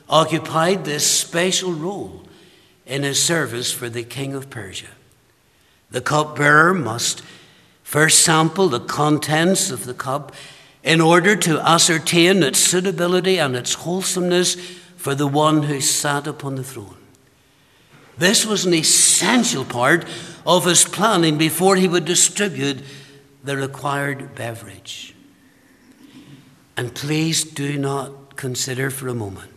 occupied 0.08 0.84
this 0.84 1.10
special 1.10 1.72
role 1.72 2.22
in 2.86 3.02
his 3.02 3.22
service 3.22 3.72
for 3.72 3.88
the 3.88 4.04
king 4.04 4.34
of 4.34 4.50
Persia. 4.50 4.86
The 5.90 6.00
cupbearer 6.00 6.74
must 6.74 7.22
first 7.82 8.20
sample 8.20 8.68
the 8.68 8.80
contents 8.80 9.70
of 9.70 9.84
the 9.84 9.94
cup 9.94 10.34
in 10.82 11.00
order 11.00 11.34
to 11.34 11.60
ascertain 11.60 12.42
its 12.42 12.58
suitability 12.58 13.38
and 13.38 13.56
its 13.56 13.74
wholesomeness 13.74 14.54
for 14.96 15.14
the 15.14 15.26
one 15.26 15.64
who 15.64 15.80
sat 15.80 16.26
upon 16.26 16.54
the 16.54 16.64
throne. 16.64 16.96
This 18.18 18.46
was 18.46 18.64
an 18.64 18.74
essential 18.74 19.64
part 19.64 20.04
of 20.46 20.64
his 20.64 20.84
planning 20.84 21.36
before 21.36 21.76
he 21.76 21.88
would 21.88 22.04
distribute 22.04 22.82
the 23.44 23.56
required 23.56 24.34
beverage. 24.34 25.14
And 26.76 26.94
please 26.94 27.44
do 27.44 27.78
not 27.78 28.36
consider 28.36 28.90
for 28.90 29.08
a 29.08 29.14
moment 29.14 29.55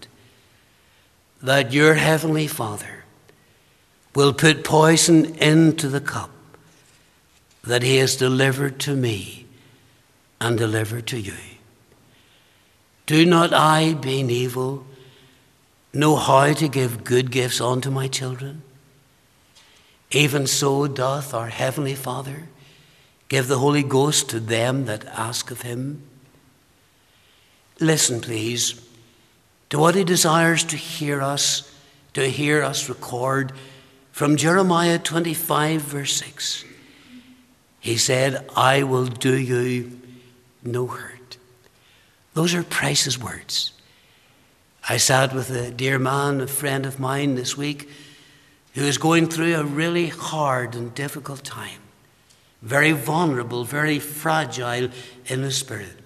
that 1.41 1.71
your 1.71 1.93
heavenly 1.95 2.47
Father 2.47 3.03
will 4.15 4.33
put 4.33 4.63
poison 4.63 5.35
into 5.35 5.87
the 5.87 6.01
cup 6.01 6.31
that 7.63 7.83
he 7.83 7.97
has 7.97 8.15
delivered 8.15 8.79
to 8.79 8.95
me 8.95 9.45
and 10.41 10.57
delivered 10.57 11.07
to 11.07 11.19
you. 11.19 11.33
Do 13.05 13.25
not 13.25 13.53
I, 13.53 13.93
being 13.93 14.29
evil, 14.29 14.85
know 15.93 16.15
how 16.15 16.53
to 16.53 16.67
give 16.67 17.03
good 17.03 17.31
gifts 17.31 17.61
unto 17.61 17.89
my 17.89 18.07
children? 18.07 18.61
Even 20.11 20.47
so 20.47 20.87
doth 20.87 21.33
our 21.33 21.49
heavenly 21.49 21.95
Father 21.95 22.49
give 23.27 23.47
the 23.47 23.59
Holy 23.59 23.83
Ghost 23.83 24.29
to 24.29 24.39
them 24.39 24.85
that 24.85 25.05
ask 25.05 25.51
of 25.51 25.61
him. 25.61 26.03
Listen, 27.79 28.19
please 28.19 28.88
to 29.69 29.79
what 29.79 29.95
he 29.95 30.03
desires 30.03 30.63
to 30.65 30.75
hear 30.75 31.21
us, 31.21 31.73
to 32.13 32.27
hear 32.29 32.63
us 32.63 32.89
record 32.89 33.51
from 34.11 34.35
Jeremiah 34.35 34.99
25, 34.99 35.81
verse 35.81 36.13
6. 36.13 36.65
He 37.79 37.97
said, 37.97 38.49
I 38.55 38.83
will 38.83 39.05
do 39.05 39.37
you 39.37 39.99
no 40.63 40.87
hurt. 40.87 41.37
Those 42.33 42.53
are 42.53 42.63
precious 42.63 43.17
words. 43.17 43.73
I 44.87 44.97
sat 44.97 45.33
with 45.33 45.49
a 45.51 45.71
dear 45.71 45.99
man, 45.99 46.41
a 46.41 46.47
friend 46.47 46.85
of 46.85 46.99
mine 46.99 47.35
this 47.35 47.55
week, 47.55 47.89
who 48.73 48.81
is 48.81 48.97
going 48.97 49.27
through 49.27 49.55
a 49.55 49.63
really 49.63 50.07
hard 50.07 50.75
and 50.75 50.93
difficult 50.93 51.43
time, 51.43 51.79
very 52.61 52.91
vulnerable, 52.91 53.63
very 53.63 53.99
fragile 53.99 54.89
in 55.27 55.41
the 55.41 55.51
spirit. 55.51 55.98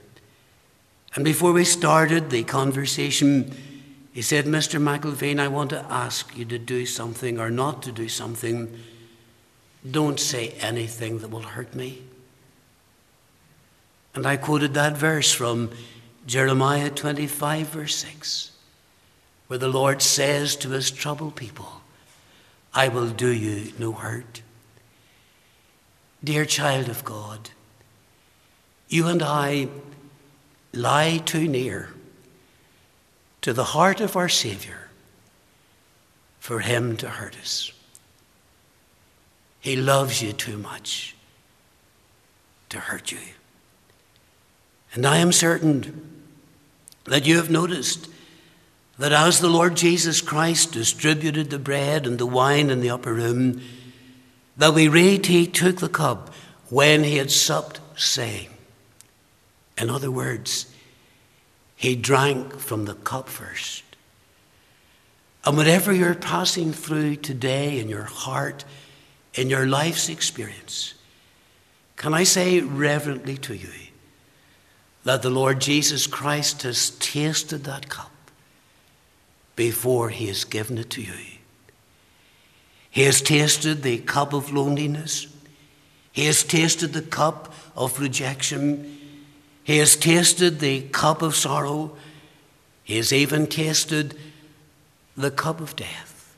And 1.15 1.23
before 1.23 1.54
we 1.54 1.63
started 1.63 2.30
the 2.30 2.43
conversation, 2.43 3.56
he 4.13 4.21
said, 4.21 4.45
Mr. 4.45 4.82
McIlvaine, 4.82 5.39
I 5.39 5.47
want 5.47 5.69
to 5.71 5.86
ask 5.89 6.36
you 6.38 6.45
to 6.45 6.58
do 6.58 6.86
something 6.86 7.39
or 7.39 7.49
not 7.49 7.84
to 7.84 7.91
do 7.91 8.10
something 8.10 8.80
don't 9.89 10.19
say 10.19 10.49
anything 10.62 11.19
that 11.19 11.30
will 11.30 11.41
hurt 11.41 11.76
me. 11.76 12.02
And 14.15 14.26
I 14.26 14.38
quoted 14.38 14.73
that 14.76 14.95
verse 14.95 15.34
from 15.34 15.71
Jeremiah 16.26 16.89
25, 16.89 17.67
verse 17.67 17.95
6, 17.95 18.52
where 19.47 19.60
the 19.60 19.67
Lord 19.67 20.02
says 20.02 20.56
to 20.58 20.69
his 20.69 20.89
troubled 20.89 21.36
people, 21.36 21.82
I 22.73 22.88
will 22.88 23.10
do 23.10 23.28
you 23.28 23.73
no 23.78 23.91
hurt. 23.91 24.41
Dear 26.23 26.45
child 26.45 26.88
of 26.88 27.04
God, 27.04 27.49
you 28.88 29.08
and 29.08 29.21
I 29.21 29.67
lie 30.73 31.21
too 31.23 31.47
near 31.47 31.89
to 33.41 33.53
the 33.53 33.63
heart 33.63 34.01
of 34.01 34.15
our 34.15 34.29
Savior 34.29 34.89
for 36.39 36.59
him 36.59 36.97
to 36.97 37.07
hurt 37.07 37.38
us. 37.38 37.71
He 39.59 39.75
loves 39.75 40.21
you 40.21 40.33
too 40.33 40.57
much 40.57 41.15
to 42.69 42.79
hurt 42.79 43.12
you. 43.12 43.19
And 44.93 45.05
I 45.05 45.17
am 45.17 45.31
certain 45.31 46.23
that 47.05 47.25
you 47.25 47.38
have 47.38 47.49
noticed 47.49 48.09
that 48.97 49.12
as 49.12 49.39
the 49.39 49.49
Lord 49.49 49.75
Jesus 49.75 50.21
Christ 50.21 50.73
distributed 50.73 51.49
the 51.49 51.59
bread 51.59 52.05
and 52.05 52.19
the 52.19 52.25
wine 52.25 52.69
in 52.69 52.81
the 52.81 52.89
upper 52.89 53.13
room, 53.13 53.62
that 54.57 54.73
we 54.73 54.88
read 54.88 55.25
he 55.25 55.47
took 55.47 55.77
the 55.77 55.89
cup 55.89 56.33
when 56.69 57.03
he 57.03 57.17
had 57.17 57.31
supped, 57.31 57.79
saying, 57.95 58.49
in 59.77 59.89
other 59.89 60.12
words, 60.12 60.73
he 61.75 61.95
drank 61.95 62.59
from 62.59 62.86
the 62.86 62.93
cup 62.93 63.27
first. 63.27 63.83
And 65.45 65.57
whatever 65.57 65.91
you're 65.91 66.15
passing 66.15 66.71
through 66.71 67.17
today 67.17 67.79
in 67.79 67.89
your 67.89 68.03
heart, 68.03 68.63
in 69.33 69.49
your 69.49 69.65
life's 69.65 70.07
experience, 70.07 70.93
can 71.97 72.13
I 72.13 72.23
say 72.23 72.62
reverently 72.62 73.38
to 73.38 73.55
you 73.55 73.69
that 75.03 75.21
the 75.21 75.29
Lord 75.29 75.59
Jesus 75.59 76.07
Christ 76.07 76.62
has 76.63 76.91
tasted 76.91 77.65
that 77.65 77.89
cup 77.89 78.12
before 79.55 80.09
he 80.09 80.27
has 80.27 80.45
given 80.45 80.77
it 80.77 80.89
to 80.91 81.01
you? 81.01 81.13
He 82.89 83.03
has 83.03 83.21
tasted 83.21 83.81
the 83.81 83.97
cup 83.97 84.33
of 84.33 84.53
loneliness. 84.53 85.27
He 86.12 86.25
has 86.25 86.43
tasted 86.43 86.93
the 86.93 87.01
cup 87.01 87.53
of 87.75 87.99
rejection. 87.99 88.92
He 89.63 89.78
has 89.78 89.95
tasted 89.95 90.60
the 90.60 90.82
cup 90.82 91.21
of 91.21 91.36
sorrow. 91.36 91.95
He 92.84 92.97
has 92.97 93.13
even 93.13 93.47
tasted 93.47 94.17
the 95.15 95.32
cup 95.32 95.62
of 95.62 95.76
death. 95.76 96.36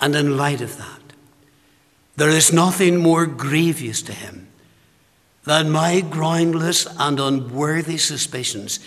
And 0.00 0.16
in 0.16 0.36
light 0.36 0.60
of 0.60 0.76
that, 0.78 1.00
there 2.16 2.30
is 2.30 2.52
nothing 2.52 2.96
more 2.96 3.26
grievous 3.26 4.02
to 4.02 4.12
him 4.12 4.48
than 5.44 5.70
my 5.70 6.00
groundless 6.00 6.86
and 6.98 7.18
unworthy 7.18 7.98
suspicions 7.98 8.80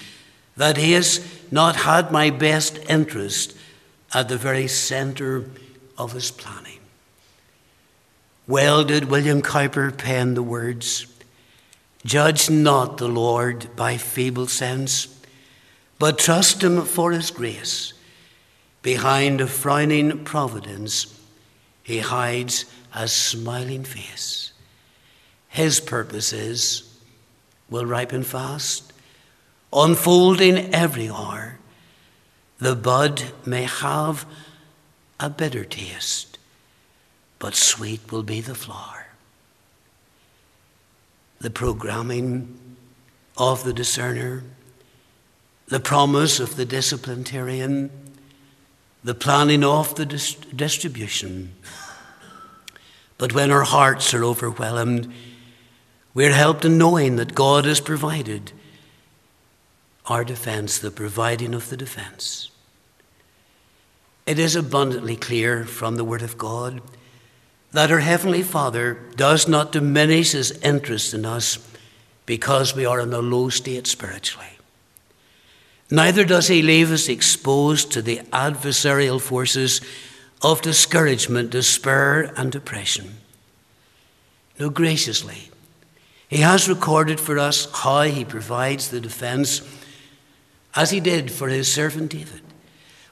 that 0.55 0.77
he 0.77 0.91
has 0.91 1.25
not 1.51 1.75
had 1.75 2.11
my 2.11 2.29
best 2.29 2.77
interest 2.89 3.55
at 4.13 4.29
the 4.29 4.37
very 4.37 4.67
centre 4.67 5.49
of 5.97 6.11
his 6.11 6.29
planning. 6.31 6.79
Well 8.47 8.83
did 8.83 9.05
William 9.05 9.41
Cowper 9.41 9.91
pen 9.91 10.33
the 10.33 10.43
words 10.43 11.07
Judge 12.05 12.49
not 12.49 12.97
the 12.97 13.07
Lord 13.07 13.73
by 13.75 13.97
feeble 13.97 14.47
sense, 14.47 15.21
but 15.99 16.19
trust 16.19 16.63
him 16.63 16.83
for 16.83 17.11
his 17.11 17.31
grace. 17.31 17.93
Behind 18.81 19.39
a 19.39 19.47
frowning 19.47 20.25
providence, 20.25 21.17
he 21.81 21.99
hides 21.99 22.65
a 22.93 23.07
smiling 23.07 23.85
face. 23.85 24.51
His 25.47 25.79
purposes 25.79 26.93
will 27.69 27.85
ripen 27.85 28.23
fast, 28.23 28.91
unfolding 29.71 30.73
every 30.73 31.09
hour. 31.09 31.59
The 32.57 32.75
bud 32.75 33.23
may 33.45 33.63
have 33.63 34.25
a 35.19 35.29
bitter 35.29 35.63
taste, 35.63 36.37
but 37.39 37.55
sweet 37.55 38.11
will 38.11 38.23
be 38.23 38.41
the 38.41 38.55
flower. 38.55 39.02
The 41.43 41.49
programming 41.49 42.57
of 43.37 43.65
the 43.65 43.73
discerner, 43.73 44.45
the 45.67 45.81
promise 45.81 46.39
of 46.39 46.55
the 46.55 46.63
disciplinarian, 46.63 47.91
the 49.03 49.13
planning 49.13 49.61
of 49.61 49.93
the 49.95 50.05
dis- 50.05 50.35
distribution. 50.35 51.53
But 53.17 53.33
when 53.33 53.51
our 53.51 53.63
hearts 53.63 54.13
are 54.13 54.23
overwhelmed, 54.23 55.11
we're 56.13 56.31
helped 56.31 56.63
in 56.63 56.77
knowing 56.77 57.17
that 57.17 57.35
God 57.35 57.65
has 57.65 57.81
provided 57.81 58.53
our 60.05 60.23
defense, 60.23 60.79
the 60.79 60.91
providing 60.91 61.53
of 61.53 61.69
the 61.69 61.75
defense. 61.75 62.51
It 64.25 64.39
is 64.39 64.55
abundantly 64.55 65.17
clear 65.17 65.65
from 65.65 65.97
the 65.97 66.05
Word 66.05 66.21
of 66.21 66.37
God 66.37 66.81
that 67.73 67.91
our 67.91 67.99
Heavenly 67.99 68.43
Father 68.43 68.99
does 69.15 69.47
not 69.47 69.71
diminish 69.71 70.31
His 70.31 70.51
interest 70.59 71.13
in 71.13 71.25
us 71.25 71.57
because 72.25 72.75
we 72.75 72.85
are 72.85 73.01
in 73.01 73.11
a 73.13 73.19
low 73.19 73.49
state 73.49 73.87
spiritually. 73.87 74.47
Neither 75.89 76.23
does 76.23 76.47
He 76.47 76.61
leave 76.61 76.91
us 76.91 77.09
exposed 77.09 77.91
to 77.91 78.01
the 78.01 78.19
adversarial 78.31 79.19
forces 79.19 79.81
of 80.41 80.61
discouragement, 80.61 81.49
despair, 81.49 82.31
and 82.37 82.51
depression. 82.51 83.17
No, 84.59 84.69
graciously, 84.69 85.49
He 86.27 86.37
has 86.37 86.69
recorded 86.69 87.19
for 87.19 87.39
us 87.39 87.67
how 87.73 88.03
He 88.03 88.23
provides 88.23 88.89
the 88.89 89.01
defense 89.01 89.61
as 90.75 90.91
He 90.91 90.99
did 90.99 91.31
for 91.31 91.47
His 91.47 91.71
servant 91.71 92.11
David 92.11 92.42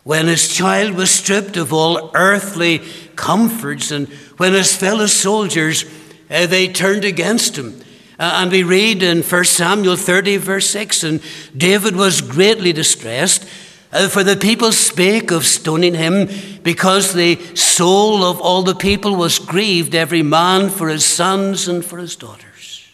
when 0.04 0.28
his 0.28 0.48
child 0.48 0.96
was 0.96 1.12
stripped 1.12 1.58
of 1.58 1.72
all 1.72 2.12
earthly 2.14 2.80
comforts 3.16 3.92
and 3.92 4.08
when 4.38 4.54
his 4.54 4.76
fellow 4.76 5.06
soldiers 5.06 5.86
uh, 6.30 6.46
they 6.48 6.68
turned 6.68 7.06
against 7.06 7.58
him. 7.58 7.80
Uh, 8.18 8.40
and 8.42 8.52
we 8.52 8.64
read 8.64 9.04
in 9.04 9.22
1 9.22 9.46
samuel 9.46 9.96
30 9.96 10.38
verse 10.38 10.70
6 10.70 11.04
and 11.04 11.22
david 11.56 11.96
was 11.96 12.22
greatly 12.22 12.74
distressed 12.74 13.48
uh, 13.92 14.08
for 14.08 14.24
the 14.24 14.36
people 14.36 14.72
spake 14.72 15.32
of 15.32 15.46
stoning 15.46 15.94
him 15.94 16.30
because 16.64 17.14
the 17.14 17.36
soul 17.56 18.24
of 18.24 18.40
all 18.40 18.64
the 18.64 18.76
people 18.76 19.16
was 19.16 19.40
grieved 19.40 19.94
every 19.94 20.24
man 20.24 20.70
for 20.70 20.88
his 20.88 21.06
sons 21.06 21.68
and 21.68 21.84
for 21.84 21.98
his 21.98 22.16
daughters. 22.16 22.88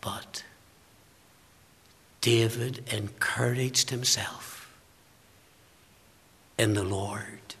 But 0.00 0.44
david 2.20 2.84
encouraged 2.92 3.90
himself 3.90 4.51
in 6.62 6.74
the 6.74 6.84
Lord, 6.84 7.56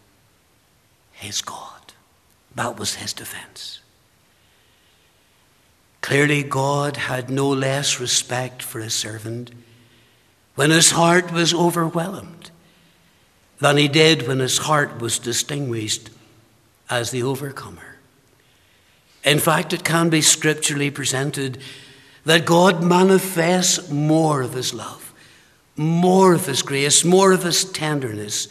his 1.10 1.42
God. 1.42 1.92
That 2.54 2.78
was 2.78 2.94
his 2.94 3.12
defense. 3.12 3.80
Clearly, 6.00 6.44
God 6.44 6.96
had 6.96 7.28
no 7.28 7.48
less 7.48 7.98
respect 7.98 8.62
for 8.62 8.80
his 8.80 8.94
servant 8.94 9.50
when 10.54 10.70
his 10.70 10.92
heart 10.92 11.32
was 11.32 11.52
overwhelmed 11.52 12.52
than 13.58 13.76
he 13.76 13.88
did 13.88 14.28
when 14.28 14.38
his 14.38 14.58
heart 14.58 15.00
was 15.00 15.18
distinguished 15.18 16.10
as 16.88 17.10
the 17.10 17.24
overcomer. 17.24 17.96
In 19.24 19.40
fact, 19.40 19.72
it 19.72 19.82
can 19.82 20.10
be 20.10 20.20
scripturally 20.20 20.92
presented 20.92 21.58
that 22.24 22.46
God 22.46 22.84
manifests 22.84 23.90
more 23.90 24.42
of 24.42 24.52
his 24.52 24.72
love, 24.72 25.12
more 25.76 26.34
of 26.34 26.46
his 26.46 26.62
grace, 26.62 27.04
more 27.04 27.32
of 27.32 27.42
his 27.42 27.64
tenderness 27.64 28.46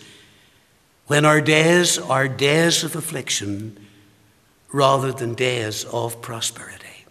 when 1.11 1.25
our 1.25 1.41
days 1.41 1.97
are 1.97 2.29
days 2.29 2.85
of 2.85 2.95
affliction 2.95 3.75
rather 4.71 5.11
than 5.11 5.33
days 5.33 5.83
of 5.91 6.21
prosperity. 6.21 7.03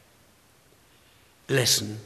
Listen 1.51 1.99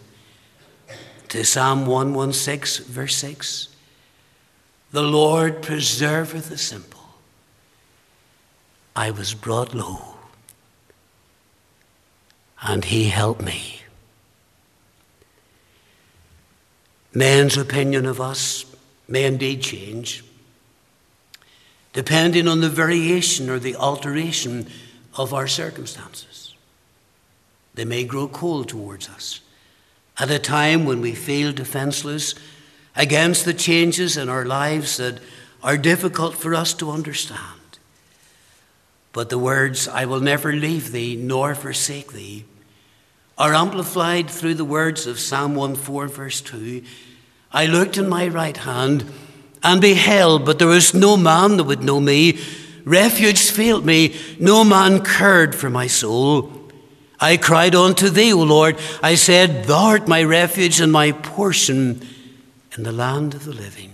to 1.29 1.45
Psalm 1.45 1.87
116, 1.87 2.85
verse 2.87 3.15
6. 3.15 3.69
The 4.91 5.05
Lord 5.05 5.63
preserveth 5.63 6.49
the 6.49 6.59
simple. 6.59 7.15
I 8.97 9.13
was 9.13 9.33
brought 9.33 9.73
low, 9.73 10.17
and 12.61 12.87
he 12.87 13.05
helped 13.05 13.41
me. 13.43 13.83
Man's 17.13 17.57
opinion 17.57 18.05
of 18.05 18.21
us 18.21 18.67
may 19.07 19.27
indeed 19.27 19.63
change 19.63 20.25
depending 21.95 22.47
on 22.47 22.61
the 22.61 22.69
variation 22.69 23.49
or 23.49 23.59
the 23.59 23.77
alteration 23.77 24.67
of 25.15 25.33
our 25.33 25.49
circumstances. 25.49 26.55
They 27.75 27.85
may 27.85 28.05
grow 28.05 28.29
cold 28.29 28.69
towards 28.69 29.09
us 29.09 29.41
at 30.19 30.31
a 30.31 30.39
time 30.39 30.85
when 30.85 31.01
we 31.01 31.15
feel 31.15 31.53
defenseless 31.53 32.35
against 32.95 33.45
the 33.45 33.55
changes 33.55 34.17
in 34.17 34.29
our 34.29 34.45
lives 34.45 34.99
that 34.99 35.21
are 35.63 35.79
difficult 35.79 36.35
for 36.35 36.55
us 36.55 36.75
to 36.75 36.91
understand. 36.91 37.41
But 39.13 39.31
the 39.31 39.39
words, 39.39 39.89
I 39.89 40.05
will 40.05 40.21
never 40.21 40.53
leave 40.53 40.93
thee 40.93 41.17
nor 41.17 41.55
forsake 41.55 42.13
thee, 42.13 42.45
are 43.39 43.55
amplified 43.55 44.29
through 44.29 44.55
the 44.55 44.65
words 44.65 45.07
of 45.07 45.19
Psalm 45.19 45.55
1:4, 45.55 46.09
verse 46.09 46.41
2. 46.41 46.83
I 47.53 47.67
looked 47.67 47.97
in 47.97 48.09
my 48.09 48.29
right 48.29 48.57
hand 48.57 49.13
and 49.65 49.81
beheld, 49.81 50.45
but 50.45 50.59
there 50.59 50.69
was 50.69 50.95
no 50.95 51.17
man 51.17 51.57
that 51.57 51.65
would 51.65 51.83
know 51.83 51.99
me. 51.99 52.39
Refuge 52.85 53.51
failed 53.51 53.85
me, 53.85 54.15
no 54.39 54.63
man 54.63 55.03
cared 55.03 55.55
for 55.55 55.71
my 55.71 55.87
soul. 55.87 56.53
I 57.19 57.39
cried 57.39 57.75
unto 57.75 58.11
thee, 58.11 58.35
O 58.35 58.43
Lord. 58.43 58.79
I 59.03 59.15
said, 59.15 59.65
Thou 59.65 59.87
art 59.87 60.07
my 60.07 60.23
refuge 60.23 60.81
and 60.81 60.93
my 60.93 61.13
portion 61.13 62.07
in 62.77 62.83
the 62.83 62.93
land 62.93 63.35
of 63.35 63.45
the 63.45 63.53
living. 63.55 63.93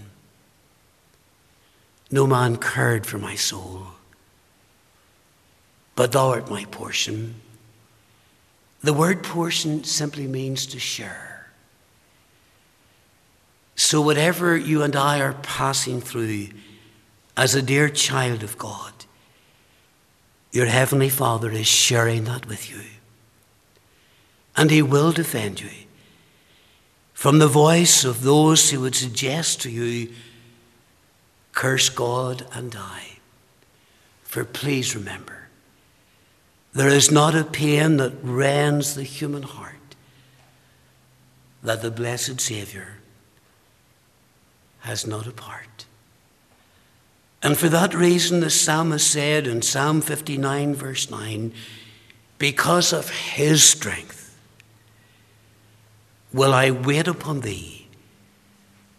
No 2.11 2.27
man 2.27 2.57
cared 2.57 3.07
for 3.07 3.19
my 3.19 3.37
soul, 3.37 3.87
but 5.95 6.11
thou 6.11 6.31
art 6.31 6.51
my 6.51 6.65
portion. 6.65 7.37
The 8.83 8.93
word 8.93 9.23
portion 9.23 9.85
simply 9.85 10.27
means 10.27 10.67
to 10.67 10.81
share. 10.81 11.30
So, 13.83 14.03
whatever 14.03 14.59
you 14.59 14.83
and 14.83 14.95
I 14.95 15.21
are 15.21 15.33
passing 15.33 16.03
through 16.03 16.49
as 17.35 17.55
a 17.55 17.63
dear 17.63 17.89
child 17.89 18.43
of 18.43 18.59
God, 18.59 18.93
your 20.53 20.67
Heavenly 20.67 21.09
Father 21.09 21.51
is 21.51 21.67
sharing 21.67 22.25
that 22.25 22.47
with 22.47 22.71
you. 22.71 22.83
And 24.55 24.71
He 24.71 24.83
will 24.83 25.13
defend 25.13 25.63
you 25.63 25.71
from 27.15 27.39
the 27.39 27.49
voice 27.49 28.05
of 28.05 28.23
those 28.23 28.71
who 28.71 28.81
would 28.81 28.95
suggest 28.95 29.63
to 29.63 29.71
you, 29.71 30.13
curse 31.53 31.89
God 31.89 32.47
and 32.53 32.71
die. 32.71 33.17
For 34.25 34.45
please 34.45 34.95
remember, 34.95 35.49
there 36.75 36.91
is 36.91 37.11
not 37.11 37.35
a 37.35 37.45
pain 37.45 37.97
that 37.97 38.13
rends 38.23 38.95
the 38.95 39.05
human 39.05 39.43
heart 39.43 39.97
that 41.63 41.81
the 41.81 41.91
blessed 41.91 42.43
Saviour 42.43 42.99
has 44.81 45.07
not 45.07 45.27
a 45.27 45.33
part. 45.33 45.87
And 47.43 47.57
for 47.57 47.69
that 47.69 47.95
reason, 47.95 48.41
the 48.41 48.51
psalmist 48.51 49.11
said 49.11 49.47
in 49.47 49.63
Psalm 49.63 50.01
59, 50.01 50.75
verse 50.75 51.11
9, 51.11 51.53
because 52.39 52.93
of 52.93 53.11
his 53.11 53.63
strength 53.65 54.39
will 56.33 56.55
I 56.55 56.71
wait 56.71 57.09
upon 57.09 57.41
thee, 57.41 57.89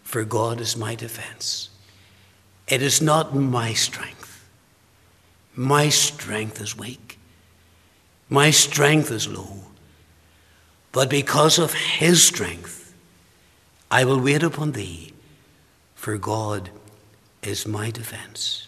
for 0.02 0.24
God 0.24 0.60
is 0.60 0.76
my 0.76 0.94
defense. 0.94 1.70
It 2.68 2.82
is 2.82 3.00
not 3.00 3.34
my 3.34 3.72
strength. 3.72 4.48
My 5.54 5.88
strength 5.88 6.60
is 6.60 6.76
weak. 6.76 7.18
My 8.28 8.50
strength 8.50 9.10
is 9.10 9.28
low. 9.28 9.56
But 10.90 11.10
because 11.10 11.58
of 11.58 11.74
his 11.74 12.22
strength, 12.22 12.94
I 13.90 14.04
will 14.04 14.20
wait 14.20 14.42
upon 14.42 14.72
thee, 14.72 15.11
for 16.02 16.18
God 16.18 16.68
is 17.44 17.64
my 17.64 17.88
defense, 17.88 18.66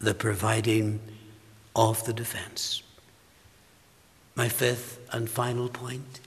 the 0.00 0.12
providing 0.12 0.98
of 1.76 2.04
the 2.04 2.12
defense. 2.12 2.82
My 4.34 4.48
fifth 4.48 4.98
and 5.12 5.30
final 5.30 5.68
point 5.68 6.18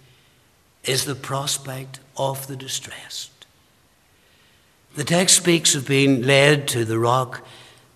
is 0.85 1.03
the 1.03 1.15
prospect 1.15 1.99
of 2.15 2.47
the 2.47 2.55
distressed. 2.55 3.45
The 4.95 5.03
text 5.03 5.35
speaks 5.35 5.75
of 5.75 5.85
being 5.85 6.21
led 6.21 6.65
to 6.69 6.85
the 6.85 6.97
rock 6.97 7.45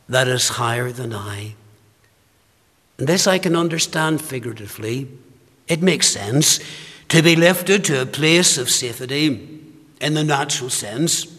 that 0.09 0.27
is 0.27 0.49
higher 0.49 0.91
than 0.91 1.13
I. 1.13 1.55
And 2.97 3.07
this 3.07 3.27
I 3.27 3.37
can 3.37 3.55
understand 3.55 4.21
figuratively. 4.21 5.07
It 5.69 5.81
makes 5.81 6.09
sense 6.09 6.59
to 7.07 7.23
be 7.23 7.37
lifted 7.37 7.85
to 7.85 8.01
a 8.01 8.05
place 8.05 8.57
of 8.57 8.69
safety 8.69 9.61
in 10.01 10.15
the 10.15 10.25
natural 10.25 10.69
sense. 10.69 11.36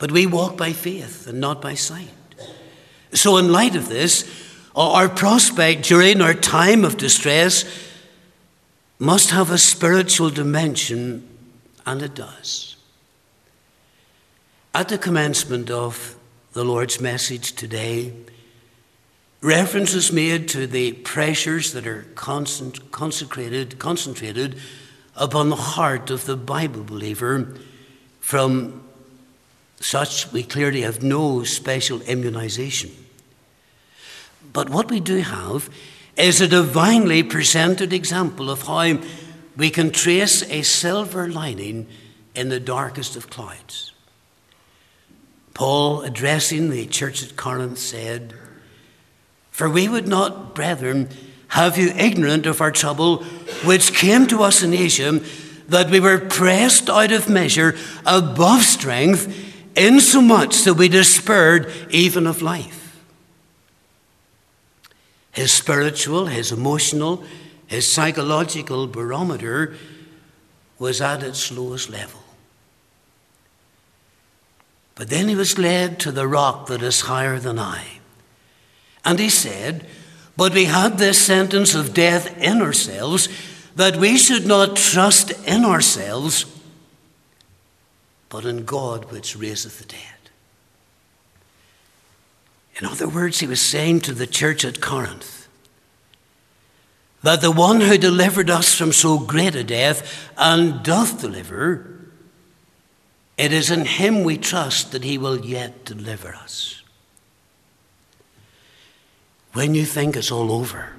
But 0.00 0.10
we 0.10 0.26
walk 0.26 0.56
by 0.56 0.72
faith 0.72 1.28
and 1.28 1.40
not 1.40 1.60
by 1.62 1.74
sight. 1.74 2.08
So, 3.12 3.36
in 3.36 3.52
light 3.52 3.76
of 3.76 3.88
this, 3.88 4.28
our 4.74 5.08
prospect 5.08 5.84
during 5.84 6.22
our 6.22 6.32
time 6.32 6.84
of 6.84 6.96
distress 6.96 7.64
must 8.98 9.30
have 9.30 9.50
a 9.50 9.58
spiritual 9.58 10.30
dimension, 10.30 11.28
and 11.84 12.00
it 12.02 12.14
does. 12.14 12.76
At 14.74 14.88
the 14.88 14.96
commencement 14.96 15.70
of 15.70 16.16
the 16.54 16.64
Lord's 16.64 16.98
message 16.98 17.52
today, 17.52 18.14
reference 19.42 19.92
is 19.92 20.12
made 20.12 20.48
to 20.48 20.66
the 20.66 20.92
pressures 20.92 21.74
that 21.74 21.86
are 21.86 22.06
consecrated, 22.14 23.78
concentrated 23.78 24.58
upon 25.14 25.50
the 25.50 25.56
heart 25.56 26.10
of 26.10 26.24
the 26.24 26.36
Bible 26.36 26.84
believer 26.84 27.54
from 28.20 28.82
such 29.80 30.30
we 30.30 30.42
clearly 30.42 30.82
have 30.82 31.02
no 31.02 31.42
special 31.42 32.00
immunization. 32.02 32.90
But 34.52 34.68
what 34.68 34.90
we 34.90 35.00
do 35.00 35.16
have 35.16 35.70
is 36.16 36.40
a 36.40 36.48
divinely 36.48 37.22
presented 37.22 37.92
example 37.92 38.50
of 38.50 38.62
how 38.62 38.98
we 39.56 39.70
can 39.70 39.90
trace 39.90 40.42
a 40.50 40.62
silver 40.62 41.28
lining 41.28 41.86
in 42.34 42.48
the 42.48 42.60
darkest 42.60 43.16
of 43.16 43.30
clouds. 43.30 43.92
Paul, 45.54 46.02
addressing 46.02 46.70
the 46.70 46.86
church 46.86 47.22
at 47.22 47.36
Corinth, 47.36 47.78
said, 47.78 48.34
For 49.50 49.68
we 49.68 49.88
would 49.88 50.08
not, 50.08 50.54
brethren, 50.54 51.08
have 51.48 51.76
you 51.76 51.88
ignorant 51.88 52.46
of 52.46 52.60
our 52.60 52.70
trouble 52.70 53.24
which 53.64 53.94
came 53.94 54.26
to 54.28 54.42
us 54.42 54.62
in 54.62 54.72
Asia, 54.72 55.20
that 55.68 55.90
we 55.90 56.00
were 56.00 56.18
pressed 56.18 56.88
out 56.88 57.12
of 57.12 57.28
measure 57.28 57.76
above 58.06 58.62
strength, 58.62 59.49
insomuch 59.76 60.64
that 60.64 60.74
we 60.74 60.88
despaired 60.88 61.72
even 61.90 62.26
of 62.26 62.42
life. 62.42 62.80
His 65.32 65.52
spiritual, 65.52 66.26
his 66.26 66.52
emotional, 66.52 67.24
his 67.66 67.90
psychological 67.90 68.86
barometer 68.86 69.76
was 70.78 71.00
at 71.00 71.22
its 71.22 71.52
lowest 71.52 71.88
level. 71.88 72.20
But 74.96 75.08
then 75.08 75.28
he 75.28 75.34
was 75.34 75.56
led 75.56 75.98
to 76.00 76.12
the 76.12 76.26
rock 76.26 76.66
that 76.66 76.82
is 76.82 77.02
higher 77.02 77.38
than 77.38 77.58
I. 77.58 78.00
And 79.04 79.18
he 79.18 79.30
said, 79.30 79.86
But 80.36 80.52
we 80.52 80.64
had 80.64 80.98
this 80.98 81.18
sentence 81.18 81.74
of 81.74 81.94
death 81.94 82.36
in 82.38 82.60
ourselves, 82.60 83.28
that 83.76 83.96
we 83.96 84.18
should 84.18 84.46
not 84.46 84.76
trust 84.76 85.30
in 85.46 85.64
ourselves, 85.64 86.44
but 88.30 88.46
in 88.46 88.64
God 88.64 89.10
which 89.10 89.36
raiseth 89.36 89.78
the 89.78 89.84
dead. 89.84 90.00
In 92.76 92.86
other 92.86 93.08
words, 93.08 93.40
he 93.40 93.46
was 93.46 93.60
saying 93.60 94.00
to 94.02 94.14
the 94.14 94.26
church 94.26 94.64
at 94.64 94.80
Corinth 94.80 95.48
that 97.22 97.42
the 97.42 97.50
one 97.50 97.82
who 97.82 97.98
delivered 97.98 98.48
us 98.48 98.74
from 98.74 98.92
so 98.92 99.18
great 99.18 99.54
a 99.54 99.62
death 99.62 100.30
and 100.38 100.82
doth 100.82 101.20
deliver, 101.20 101.98
it 103.36 103.52
is 103.52 103.70
in 103.70 103.84
him 103.84 104.22
we 104.24 104.38
trust 104.38 104.92
that 104.92 105.04
he 105.04 105.18
will 105.18 105.44
yet 105.44 105.84
deliver 105.84 106.34
us. 106.34 106.82
When 109.52 109.74
you 109.74 109.84
think 109.84 110.16
it's 110.16 110.30
all 110.30 110.52
over, 110.52 110.92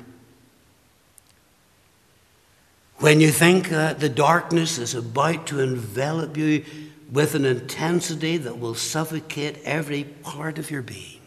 when 2.97 3.21
you 3.21 3.31
think 3.31 3.69
that 3.69 3.99
the 3.99 4.09
darkness 4.09 4.77
is 4.77 4.93
about 4.93 5.47
to 5.47 5.61
envelop 5.61 6.37
you 6.37 6.63
with 7.11 7.35
an 7.35 7.43
intensity 7.43 8.37
that 8.37 8.57
will 8.57 8.73
suffocate 8.73 9.59
every 9.65 10.05
part 10.05 10.57
of 10.57 10.71
your 10.71 10.81
being, 10.81 11.19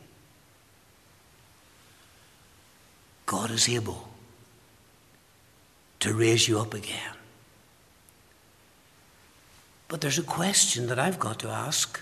God 3.26 3.50
is 3.50 3.68
able 3.68 4.08
to 6.00 6.14
raise 6.14 6.48
you 6.48 6.58
up 6.58 6.72
again. 6.72 7.12
But 9.88 10.00
there's 10.00 10.18
a 10.18 10.22
question 10.22 10.86
that 10.86 10.98
I've 10.98 11.18
got 11.18 11.38
to 11.40 11.48
ask. 11.48 12.00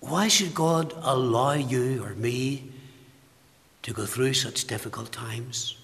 Why 0.00 0.28
should 0.28 0.54
God 0.54 0.94
allow 1.00 1.54
you 1.54 2.04
or 2.04 2.14
me 2.14 2.70
to 3.82 3.92
go 3.92 4.04
through 4.04 4.34
such 4.34 4.66
difficult 4.66 5.10
times? 5.10 5.76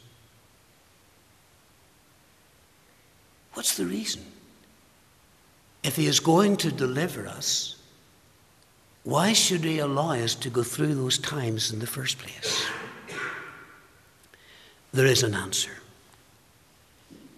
What's 3.55 3.77
the 3.77 3.87
reason? 3.87 4.34
If 5.85 5.95
He 5.97 6.07
is 6.07 6.19
going 6.19 6.57
to 6.59 6.73
deliver 6.73 7.29
us, 7.29 7.77
why 9.05 9.33
should 9.33 9.63
He 9.63 9.79
allow 9.79 10.13
us 10.13 10.35
to 10.37 10.51
go 10.51 10.65
through 10.65 10.97
those 10.97 11.19
times 11.19 11.73
in 11.73 11.79
the 11.79 11.87
first 11.87 12.19
place? 12.19 12.67
there 14.93 15.07
is 15.07 15.23
an 15.23 15.35
answer. 15.35 15.73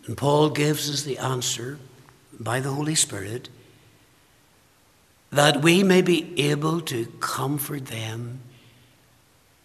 And 0.06 0.16
Paul 0.16 0.50
gives 0.50 0.90
us 0.90 1.02
the 1.02 1.18
answer 1.18 1.78
by 2.38 2.60
the 2.60 2.70
Holy 2.70 2.94
Spirit 2.94 3.48
that 5.32 5.62
we 5.62 5.82
may 5.82 6.02
be 6.02 6.38
able 6.38 6.80
to 6.82 7.06
comfort 7.18 7.86
them 7.86 8.40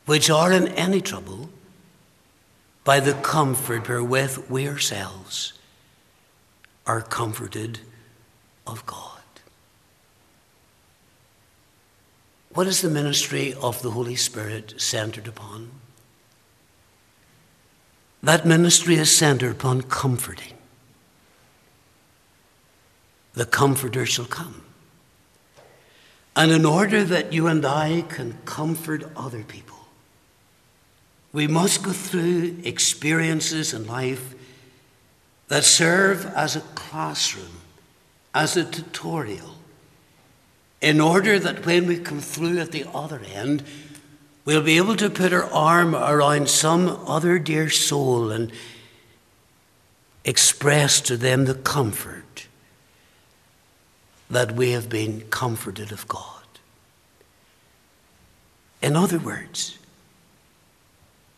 which 0.05 0.29
are 0.29 0.51
in 0.51 0.67
any 0.69 0.99
trouble, 0.99 1.49
by 2.83 2.99
the 2.99 3.13
comfort 3.13 3.87
wherewith 3.87 4.49
we 4.49 4.67
ourselves 4.67 5.53
are 6.87 7.01
comforted 7.01 7.79
of 8.67 8.85
God. 8.85 9.19
What 12.53 12.67
is 12.67 12.81
the 12.81 12.89
ministry 12.89 13.53
of 13.61 13.81
the 13.81 13.91
Holy 13.91 14.15
Spirit 14.15 14.79
centered 14.79 15.27
upon? 15.27 15.71
That 18.21 18.45
ministry 18.45 18.95
is 18.95 19.15
centered 19.15 19.51
upon 19.51 19.83
comforting. 19.83 20.53
The 23.33 23.45
Comforter 23.45 24.05
shall 24.05 24.25
come. 24.25 24.63
And 26.35 26.51
in 26.51 26.65
order 26.65 27.03
that 27.03 27.33
you 27.33 27.47
and 27.47 27.65
I 27.65 28.03
can 28.07 28.37
comfort 28.45 29.03
other 29.15 29.43
people, 29.43 29.77
we 31.33 31.47
must 31.47 31.83
go 31.83 31.91
through 31.91 32.57
experiences 32.63 33.73
in 33.73 33.87
life 33.87 34.35
that 35.47 35.63
serve 35.63 36.25
as 36.27 36.55
a 36.55 36.61
classroom, 36.61 37.60
as 38.33 38.55
a 38.55 38.65
tutorial, 38.65 39.55
in 40.79 40.99
order 40.99 41.37
that 41.37 41.65
when 41.65 41.85
we 41.85 41.97
come 41.99 42.19
through 42.19 42.59
at 42.59 42.71
the 42.71 42.85
other 42.93 43.21
end, 43.33 43.63
we'll 44.45 44.63
be 44.63 44.77
able 44.77 44.95
to 44.95 45.09
put 45.09 45.33
our 45.33 45.45
arm 45.51 45.95
around 45.95 46.49
some 46.49 46.87
other 47.07 47.37
dear 47.37 47.69
soul 47.69 48.31
and 48.31 48.51
express 50.23 51.01
to 51.01 51.17
them 51.17 51.45
the 51.45 51.55
comfort 51.55 52.47
that 54.29 54.53
we 54.53 54.71
have 54.71 54.89
been 54.89 55.21
comforted 55.29 55.91
of 55.91 56.07
God. 56.07 56.41
In 58.81 58.95
other 58.95 59.19
words, 59.19 59.77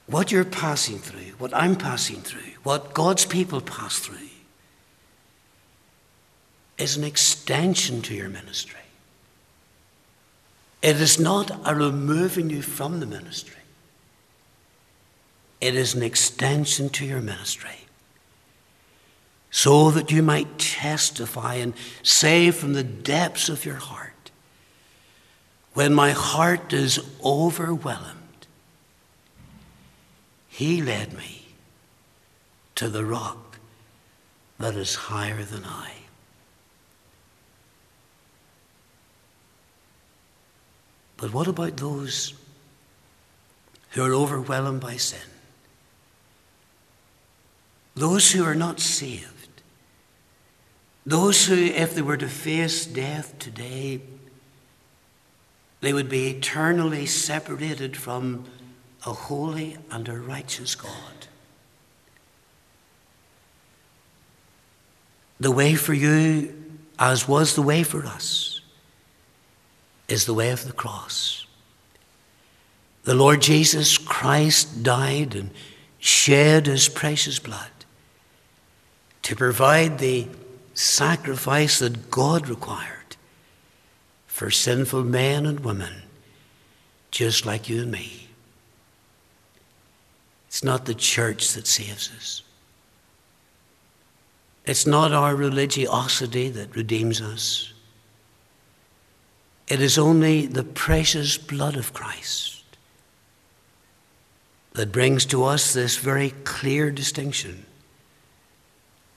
what 0.07 0.31
you're 0.31 0.45
passing 0.45 0.99
through, 0.99 1.33
what 1.37 1.53
I'm 1.53 1.75
passing 1.75 2.21
through, 2.21 2.51
what 2.63 2.93
God's 2.93 3.25
people 3.25 3.61
pass 3.61 3.99
through, 3.99 4.17
is 6.83 6.97
an 6.97 7.03
extension 7.05 8.01
to 8.01 8.13
your 8.13 8.27
ministry. 8.27 8.81
It 10.81 10.99
is 10.99 11.17
not 11.17 11.49
a 11.65 11.73
removing 11.73 12.49
you 12.49 12.61
from 12.61 12.99
the 12.99 13.05
ministry, 13.05 13.61
it 15.61 15.75
is 15.75 15.95
an 15.95 16.03
extension 16.03 16.89
to 16.89 17.05
your 17.05 17.21
ministry. 17.21 17.69
So 19.49 19.91
that 19.91 20.11
you 20.11 20.23
might 20.23 20.57
testify 20.57 21.55
and 21.55 21.73
say 22.01 22.49
from 22.49 22.73
the 22.73 22.83
depths 22.83 23.49
of 23.49 23.65
your 23.65 23.75
heart, 23.75 24.31
when 25.73 25.93
my 25.93 26.09
heart 26.09 26.73
is 26.73 26.99
overwhelmed, 27.23 28.47
He 30.49 30.81
led 30.81 31.13
me 31.13 31.45
to 32.75 32.89
the 32.89 33.05
rock 33.05 33.59
that 34.59 34.75
is 34.75 34.95
higher 34.95 35.43
than 35.43 35.63
I. 35.65 36.02
But 41.23 41.33
what 41.33 41.47
about 41.47 41.77
those 41.77 42.33
who 43.91 44.03
are 44.03 44.13
overwhelmed 44.13 44.81
by 44.81 44.97
sin? 44.97 45.21
Those 47.95 48.33
who 48.33 48.43
are 48.43 48.55
not 48.55 48.81
saved? 48.81 49.61
Those 51.05 51.45
who, 51.45 51.55
if 51.55 51.95
they 51.95 52.01
were 52.01 52.17
to 52.17 52.27
face 52.27 52.85
death 52.85 53.39
today, 53.39 54.01
they 55.79 55.93
would 55.93 56.09
be 56.09 56.27
eternally 56.27 57.05
separated 57.05 57.95
from 57.95 58.43
a 59.05 59.13
holy 59.13 59.77
and 59.91 60.09
a 60.09 60.19
righteous 60.19 60.75
God. 60.75 61.27
The 65.39 65.51
way 65.51 65.75
for 65.75 65.93
you, 65.93 66.53
as 66.99 67.29
was 67.29 67.55
the 67.55 67.61
way 67.61 67.83
for 67.83 68.05
us, 68.05 68.52
is 70.07 70.25
the 70.25 70.33
way 70.33 70.51
of 70.51 70.65
the 70.65 70.73
cross. 70.73 71.45
The 73.03 73.15
Lord 73.15 73.41
Jesus 73.41 73.97
Christ 73.97 74.83
died 74.83 75.35
and 75.35 75.51
shed 75.99 76.67
his 76.67 76.87
precious 76.89 77.39
blood 77.39 77.69
to 79.23 79.35
provide 79.35 79.99
the 79.99 80.27
sacrifice 80.73 81.79
that 81.79 82.09
God 82.09 82.47
required 82.47 83.15
for 84.27 84.49
sinful 84.49 85.03
men 85.03 85.45
and 85.45 85.59
women 85.59 86.03
just 87.11 87.45
like 87.45 87.69
you 87.69 87.83
and 87.83 87.91
me. 87.91 88.27
It's 90.47 90.63
not 90.63 90.85
the 90.85 90.95
church 90.95 91.53
that 91.53 91.67
saves 91.67 92.11
us. 92.15 92.41
It's 94.65 94.87
not 94.87 95.11
our 95.11 95.35
religiosity 95.35 96.49
that 96.49 96.75
redeems 96.75 97.21
us. 97.21 97.72
It 99.73 99.81
is 99.81 99.97
only 99.97 100.45
the 100.45 100.63
precious 100.63 101.35
blood 101.35 101.77
of 101.77 101.93
Christ 101.93 102.63
that 104.73 104.91
brings 104.91 105.25
to 105.25 105.45
us 105.45 105.73
this 105.73 105.97
very 105.97 106.29
clear 106.43 106.91
distinction 106.91 107.65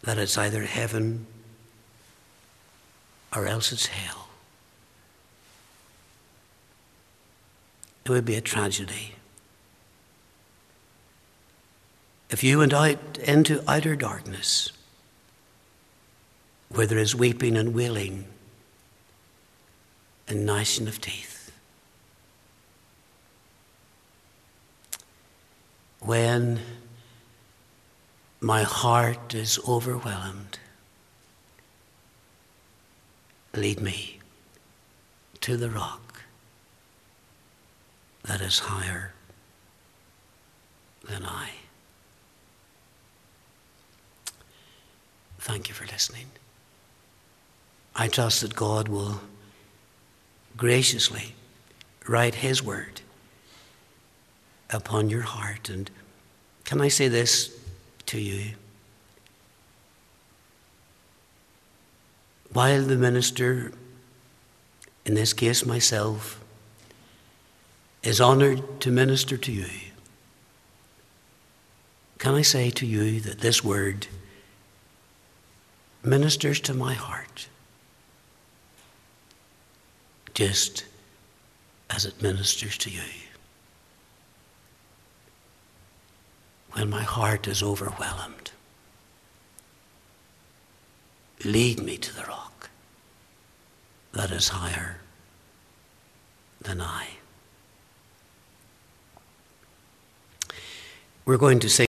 that 0.01 0.17
it's 0.17 0.39
either 0.39 0.63
heaven 0.63 1.27
or 3.35 3.47
else 3.47 3.71
it's 3.71 3.85
hell. 3.85 4.29
It 8.07 8.11
would 8.11 8.25
be 8.25 8.37
a 8.37 8.41
tragedy 8.41 9.17
if 12.31 12.43
you 12.43 12.61
went 12.61 12.73
out 12.73 13.19
into 13.19 13.63
outer 13.71 13.95
darkness 13.95 14.73
where 16.71 16.87
there 16.87 16.97
is 16.97 17.15
weeping 17.15 17.59
and 17.59 17.75
wailing 17.75 18.25
and 20.29 20.45
gnashing 20.45 20.89
of 20.89 21.01
teeth. 21.01 21.53
When 26.01 26.61
my 28.41 28.63
heart 28.63 29.35
is 29.35 29.59
overwhelmed, 29.69 30.59
lead 33.55 33.81
me 33.81 34.19
to 35.41 35.57
the 35.57 35.71
rock 35.71 36.23
that 38.25 38.41
is 38.41 38.59
higher 38.61 39.13
than 41.09 41.25
I. 41.25 41.51
Thank 45.39 45.69
you 45.69 45.75
for 45.75 45.87
listening. 45.87 46.27
I 47.95 48.09
trust 48.09 48.43
that 48.43 48.57
God 48.57 48.89
will 48.89 49.21
graciously 50.57 51.35
write 52.07 52.37
His 52.37 52.63
word 52.63 53.01
upon 54.71 55.11
your 55.11 55.23
heart. 55.23 55.69
And 55.69 55.91
can 56.65 56.81
I 56.81 56.89
say 56.89 57.09
this 57.09 57.57
to 58.07 58.21
you? 58.21 58.55
While 62.53 62.83
the 62.83 62.97
minister, 62.97 63.73
in 65.05 65.15
this 65.15 65.33
case 65.33 65.67
myself, 65.67 66.43
is 68.03 68.21
honored 68.21 68.81
to 68.81 68.91
minister 68.91 69.37
to 69.37 69.53
you, 69.53 69.67
can 72.19 72.35
I 72.35 72.43
say 72.43 72.71
to 72.71 72.87
you 72.87 73.21
that 73.21 73.41
this 73.41 73.63
word 73.63 74.07
ministers 76.03 76.61
to 76.61 76.75
my 76.75 76.95
heart? 76.95 77.49
Just 80.37 80.85
as 81.89 82.05
it 82.05 82.21
ministers 82.21 82.77
to 82.77 82.91
you. 82.91 83.01
When 86.73 86.91
my 86.91 87.03
heart 87.03 87.49
is 87.49 87.63
overwhelmed, 87.63 88.51
lead 91.43 91.83
me 91.83 91.97
to 91.97 92.15
the 92.15 92.25
rock 92.25 92.69
that 94.13 94.31
is 94.31 94.49
higher 94.49 94.99
than 96.61 96.83
I. 96.83 97.07
We're 101.25 101.39
going 101.39 101.61
to 101.61 101.71
say. 101.71 101.85